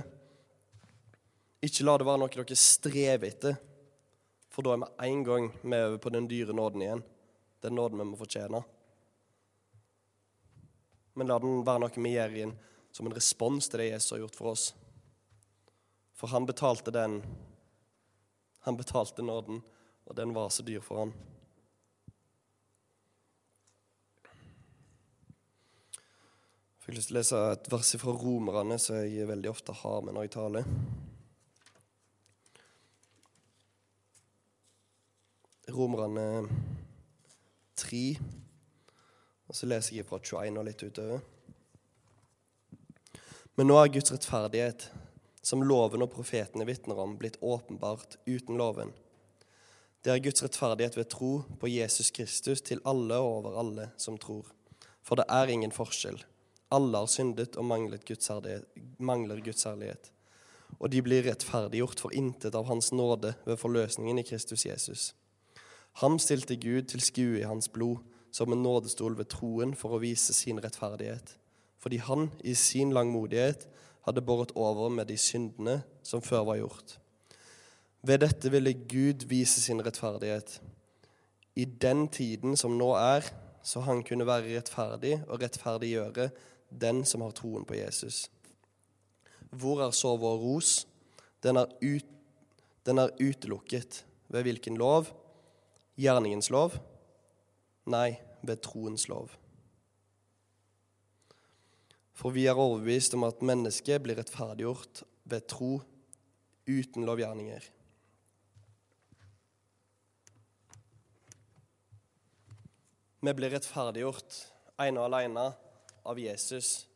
Ikke 1.65 1.83
la 1.83 1.97
det 1.97 2.07
være 2.07 2.21
noe 2.21 2.31
dere 2.31 2.59
strever 2.61 3.27
etter, 3.27 3.57
for 4.57 4.65
da 4.65 4.71
er 4.73 4.79
vi 4.81 5.05
en 5.05 5.19
gang 5.23 5.51
med 5.61 5.83
over 5.85 5.97
på 6.01 6.09
den 6.09 6.25
dyre 6.25 6.53
nåden 6.57 6.81
igjen. 6.81 7.01
Den 7.61 7.75
nåden 7.77 7.99
vi 8.01 8.05
må 8.09 8.17
fortjene. 8.17 8.63
Men 11.13 11.29
la 11.29 11.37
den 11.37 11.59
være 11.61 11.83
noe 11.83 12.01
vi 12.01 12.15
gjør 12.15 12.33
inn 12.41 12.55
som 12.89 13.05
en 13.05 13.13
respons 13.13 13.69
til 13.69 13.83
det 13.83 13.91
Jesus 13.91 14.15
har 14.15 14.23
gjort 14.23 14.39
for 14.39 14.49
oss. 14.55 14.63
For 16.17 16.33
han 16.33 16.49
betalte 16.49 16.89
den 16.89 17.21
Han 18.65 18.77
betalte 18.81 19.21
nåden, 19.21 19.61
og 20.09 20.15
den 20.15 20.33
var 20.33 20.49
så 20.49 20.63
dyr 20.65 20.81
for 20.83 20.99
han. 20.99 21.13
Jeg 26.73 26.81
fikk 26.81 26.97
lyst 26.97 27.13
til 27.13 27.15
å 27.15 27.19
lese 27.21 27.43
et 27.53 27.69
vers 27.71 27.93
fra 28.01 28.15
Romerne 28.25 28.79
som 28.81 28.97
jeg 28.97 29.29
veldig 29.29 29.53
ofte 29.53 29.77
har 29.85 30.01
med 30.01 30.17
når 30.17 30.27
jeg 30.27 30.33
taler. 30.35 30.67
Romerne 35.77 36.47
3, 37.77 38.03
og 39.47 39.55
så 39.55 39.69
leser 39.69 39.99
jeg 39.99 40.07
fra 40.09 40.19
21 40.19 40.57
og 40.57 40.65
litt 40.67 40.83
utover. 40.83 41.21
Men 43.57 43.69
nå 43.69 43.77
er 43.79 43.91
Guds 43.93 44.11
rettferdighet, 44.13 44.89
som 45.41 45.63
loven 45.63 46.03
og 46.03 46.11
profetene 46.13 46.65
vitner 46.67 46.99
om, 47.01 47.15
blitt 47.17 47.39
åpenbart 47.41 48.17
uten 48.27 48.57
loven. 48.59 48.91
Det 50.03 50.13
er 50.13 50.23
Guds 50.23 50.43
rettferdighet 50.43 50.97
ved 50.97 51.09
tro 51.11 51.31
på 51.59 51.69
Jesus 51.71 52.11
Kristus 52.15 52.61
til 52.61 52.83
alle 52.85 53.17
og 53.21 53.29
over 53.39 53.59
alle 53.61 53.87
som 53.97 54.17
tror. 54.21 54.45
For 55.05 55.19
det 55.19 55.25
er 55.31 55.49
ingen 55.53 55.73
forskjell. 55.73 56.19
Alle 56.73 57.01
har 57.01 57.09
syndet 57.11 57.57
og 57.57 57.65
mangler 57.65 58.01
Guds 58.05 59.63
herlighet. 59.65 60.11
Og 60.77 60.91
de 60.91 61.01
blir 61.01 61.25
rettferdiggjort 61.25 62.01
for 62.03 62.13
intet 62.13 62.55
av 62.55 62.67
Hans 62.67 62.91
nåde 62.91 63.33
ved 63.47 63.57
forløsningen 63.57 64.19
i 64.19 64.27
Kristus 64.27 64.65
Jesus. 64.67 65.13
Ham 66.01 66.19
stilte 66.21 66.60
Gud 66.62 66.91
til 66.91 67.01
skue 67.01 67.39
i 67.39 67.47
hans 67.47 67.69
blod 67.73 68.03
som 68.31 68.53
en 68.53 68.62
nådestol 68.62 69.15
ved 69.17 69.31
troen 69.33 69.73
for 69.73 69.95
å 69.95 70.01
vise 70.03 70.36
sin 70.36 70.60
rettferdighet, 70.62 71.31
fordi 71.81 71.97
han 72.05 72.29
i 72.45 72.53
sin 72.53 72.93
langmodighet 72.93 73.65
hadde 74.05 74.21
båret 74.21 74.53
over 74.55 74.91
med 74.93 75.10
de 75.10 75.17
syndene 75.17 75.79
som 76.05 76.21
før 76.21 76.45
var 76.51 76.60
gjort. 76.62 76.97
Ved 78.05 78.21
dette 78.21 78.51
ville 78.53 78.75
Gud 78.77 79.25
vise 79.27 79.62
sin 79.63 79.81
rettferdighet 79.81 80.60
i 81.57 81.65
den 81.65 82.05
tiden 82.13 82.53
som 82.60 82.77
nå 82.77 82.93
er, 82.93 83.25
så 83.65 83.81
han 83.83 84.03
kunne 84.05 84.27
være 84.29 84.53
rettferdig 84.53 85.17
og 85.25 85.41
rettferdiggjøre 85.41 86.29
den 86.69 87.01
som 87.10 87.25
har 87.25 87.33
troen 87.36 87.65
på 87.65 87.75
Jesus. 87.79 88.27
Hvor 89.49 89.81
er 89.81 89.95
så 89.97 90.13
vår 90.19 90.38
ros? 90.43 90.83
Den 91.43 91.57
er, 91.57 91.73
ut, 91.81 92.05
den 92.86 93.01
er 93.01 93.15
utelukket. 93.17 94.03
Ved 94.29 94.45
hvilken 94.45 94.77
lov? 94.77 95.10
Gjerningens 95.97 96.51
lov? 96.53 96.77
Nei, 97.89 98.19
ved 98.45 98.62
troens 98.63 99.07
lov. 99.10 99.33
For 102.17 102.33
vi 102.33 102.47
er 102.49 102.57
overbevist 102.57 103.13
om 103.17 103.27
at 103.27 103.43
mennesket 103.45 104.01
blir 104.03 104.17
rettferdiggjort 104.17 105.03
ved 105.29 105.45
tro 105.49 105.71
uten 106.67 107.05
lovgjerninger. 107.05 107.67
Vi 113.21 113.33
blir 113.33 113.53
rettferdiggjort 113.53 114.41
ene 114.81 115.01
og 115.01 115.10
alene 115.10 115.47
av 116.07 116.19
Jesus 116.21 116.88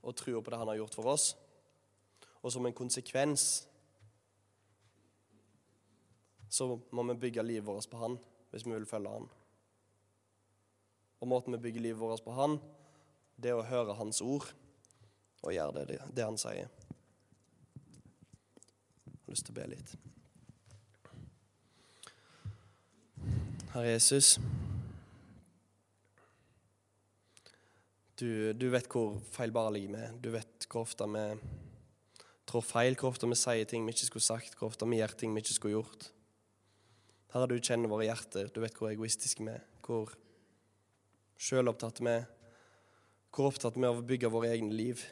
og 0.00 0.16
tror 0.16 0.40
på 0.40 0.52
det 0.52 0.60
han 0.60 0.68
har 0.70 0.80
gjort 0.80 0.96
for 0.96 1.12
oss. 1.12 1.32
Og 2.40 2.52
som 2.52 2.64
en 2.64 2.76
konsekvens 2.76 3.66
så 6.50 6.66
må 6.66 7.04
vi 7.12 7.20
bygge 7.26 7.44
livet 7.46 7.68
vårt 7.68 7.88
på 7.90 8.00
han 8.00 8.16
hvis 8.50 8.66
vi 8.66 8.74
vil 8.74 8.86
følge 8.88 9.12
Han. 9.12 9.28
Og 11.20 11.28
måten 11.28 11.52
vi 11.54 11.62
bygger 11.62 11.80
livet 11.84 12.00
vårt 12.00 12.24
på 12.24 12.34
Han, 12.36 12.58
det 13.40 13.52
er 13.52 13.58
å 13.60 13.66
høre 13.66 13.96
Hans 13.98 14.20
ord 14.20 14.46
og 15.42 15.54
gjøre 15.54 15.84
det, 15.88 16.00
det 16.16 16.24
Han 16.26 16.38
sier. 16.40 16.68
Jeg 19.06 19.20
har 19.26 19.34
lyst 19.34 19.46
til 19.46 19.54
å 19.54 19.60
be 19.60 19.68
litt. 19.70 19.94
Herre 23.70 23.92
Jesus, 23.92 24.34
du, 28.18 28.52
du 28.52 28.66
vet 28.72 28.88
hvor 28.90 29.20
feilbarlige 29.32 29.92
vi 29.92 30.00
er. 30.02 30.16
Du 30.18 30.32
vet 30.34 30.66
hvor 30.66 30.82
ofte 30.82 31.06
vi 31.08 31.24
trår 32.50 32.64
feil, 32.66 32.96
hvor 32.98 33.12
ofte 33.12 33.28
vi 33.30 33.38
sier 33.38 33.68
ting 33.70 33.86
vi 33.86 33.94
ikke 33.94 34.08
skulle 34.08 34.26
sagt, 34.26 34.56
hvor 34.58 34.72
ofte 34.72 34.88
vi 34.90 34.98
gjør 34.98 35.14
ting 35.16 35.36
vi 35.36 35.44
ikke 35.44 35.56
skulle 35.56 35.78
gjort. 35.78 36.10
Herre, 37.30 37.46
du 37.46 37.60
kjenner 37.62 37.90
våre 37.90 38.08
hjerter. 38.08 38.48
Du 38.50 38.58
vet 38.62 38.74
hvor 38.74 38.90
egoistiske 38.90 39.44
vi 39.46 39.52
er, 39.52 39.62
hvor 39.86 40.10
sjølopptatt 41.38 42.00
vi 42.02 42.10
er, 42.10 42.24
hvor 43.30 43.52
opptatt 43.52 43.76
vi 43.78 43.84
er 43.84 43.92
av 43.92 44.00
å 44.00 44.06
bygge 44.06 44.30
våre 44.32 44.50
egne 44.50 44.74
liv. 44.74 45.04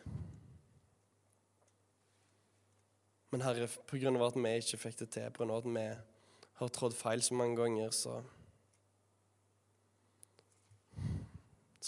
Men 3.30 3.44
Herre, 3.44 3.68
på 3.68 4.00
grunn 4.02 4.18
av 4.18 4.30
at 4.30 4.38
vi 4.40 4.54
ikke 4.58 4.80
fikk 4.82 4.98
det 5.04 5.08
til, 5.14 5.28
på 5.30 5.44
grunn 5.44 5.54
av 5.54 5.62
at 5.62 5.70
vi 5.70 5.86
har 6.58 6.74
trådt 6.74 6.98
feil 6.98 7.22
så 7.22 7.38
mange 7.38 7.58
ganger, 7.60 7.94
så 7.94 8.20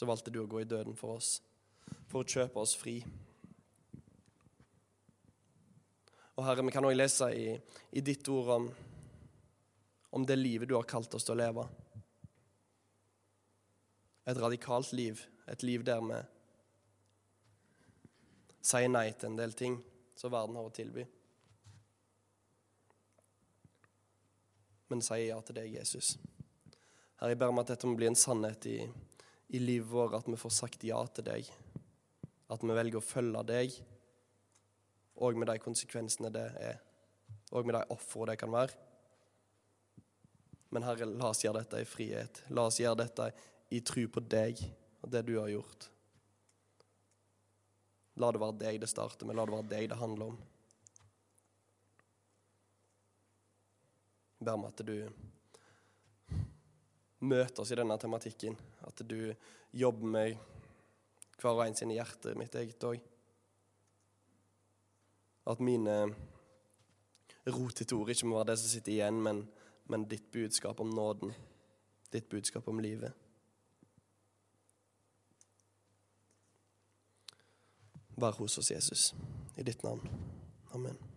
Så 0.00 0.06
valgte 0.08 0.30
du 0.32 0.38
å 0.40 0.46
gå 0.48 0.62
i 0.62 0.68
døden 0.68 0.94
for 0.96 1.18
oss, 1.18 1.42
for 2.08 2.22
å 2.22 2.24
kjøpe 2.24 2.62
oss 2.62 2.72
fri. 2.78 2.94
Og 6.38 6.46
Herre, 6.46 6.64
vi 6.64 6.72
kan 6.72 6.86
også 6.88 6.96
lese 6.96 7.28
i, 7.36 7.50
i 7.92 8.00
ditt 8.00 8.30
ord 8.32 8.48
om 8.54 8.68
om 10.10 10.26
det 10.26 10.36
livet 10.36 10.68
du 10.68 10.74
har 10.74 10.88
kalt 10.88 11.14
oss 11.14 11.26
til 11.26 11.36
å 11.36 11.40
leve. 11.40 11.66
Et 14.26 14.38
radikalt 14.38 14.92
liv, 14.92 15.22
et 15.46 15.62
liv 15.62 15.84
der 15.86 16.02
vi 16.04 16.18
sier 18.60 18.90
nei 18.90 19.08
til 19.14 19.30
en 19.30 19.38
del 19.38 19.54
ting 19.56 19.78
som 20.18 20.32
verden 20.34 20.58
har 20.58 20.68
å 20.68 20.74
tilby. 20.74 21.06
Men 24.90 25.02
sier 25.06 25.30
ja 25.30 25.38
til 25.46 25.56
deg, 25.56 25.70
Jesus. 25.78 26.16
Herre, 27.20 27.32
jeg 27.32 27.40
ber 27.40 27.52
om 27.52 27.62
at 27.62 27.70
dette 27.70 27.88
må 27.88 27.96
bli 27.98 28.10
en 28.10 28.18
sannhet 28.18 28.66
i, 28.66 28.78
i 29.54 29.62
livet 29.62 29.88
vårt, 29.90 30.18
at 30.18 30.28
vi 30.28 30.38
får 30.40 30.54
sagt 30.56 30.84
ja 30.88 30.98
til 31.14 31.26
deg. 31.30 31.48
At 32.50 32.64
vi 32.66 32.74
velger 32.74 32.98
å 32.98 33.04
følge 33.04 33.44
deg, 33.46 33.80
og 35.20 35.38
med 35.38 35.50
de 35.52 35.58
konsekvensene 35.62 36.30
det 36.34 36.46
er, 36.58 36.78
og 37.52 37.66
med 37.68 37.76
de 37.76 37.82
ofrene 37.94 38.32
det 38.32 38.40
kan 38.40 38.52
være. 38.54 38.89
Men 40.70 40.86
Herre, 40.86 41.06
la 41.06 41.30
oss 41.32 41.42
gjøre 41.42 41.64
dette 41.64 41.80
i 41.82 41.88
frihet. 41.88 42.44
La 42.54 42.68
oss 42.70 42.78
gjøre 42.78 43.02
dette 43.02 43.30
i 43.74 43.80
tru 43.86 44.04
på 44.10 44.22
deg 44.22 44.60
og 45.00 45.10
det 45.10 45.24
du 45.26 45.34
har 45.38 45.50
gjort. 45.50 45.88
La 48.20 48.30
det 48.30 48.42
være 48.42 48.58
deg 48.60 48.80
det 48.82 48.90
starter 48.90 49.26
med, 49.26 49.38
la 49.38 49.46
det 49.46 49.54
være 49.56 49.70
deg 49.70 49.90
det 49.90 49.98
handler 49.98 50.32
om. 50.32 50.38
Jeg 54.40 54.46
ber 54.48 54.56
om 54.56 54.68
at 54.70 54.82
du 54.88 54.96
møter 57.20 57.62
oss 57.62 57.72
i 57.74 57.76
denne 57.76 57.96
tematikken. 58.00 58.56
At 58.88 59.02
du 59.04 59.34
jobber 59.76 60.14
med 60.16 60.38
hver 61.40 61.56
og 61.56 61.64
en 61.64 61.76
sine 61.76 61.96
hjerter, 61.96 62.36
mitt 62.38 62.54
eget 62.56 62.84
òg. 62.84 63.00
At 65.50 65.60
mine 65.64 65.96
rotete 67.48 67.96
ord 67.96 68.12
ikke 68.12 68.28
må 68.28 68.38
være 68.38 68.52
det 68.52 68.60
som 68.60 68.72
sitter 68.72 68.94
igjen, 68.94 69.20
men 69.24 69.44
men 69.90 70.06
ditt 70.08 70.30
budskap 70.30 70.80
om 70.80 70.90
nåden, 70.90 71.32
ditt 72.12 72.28
budskap 72.28 72.68
om 72.68 72.80
livet. 72.80 73.12
Vær 78.20 78.36
hos 78.38 78.58
oss, 78.58 78.70
Jesus, 78.70 79.14
i 79.56 79.62
ditt 79.66 79.82
navn. 79.82 80.08
Amen. 80.74 81.09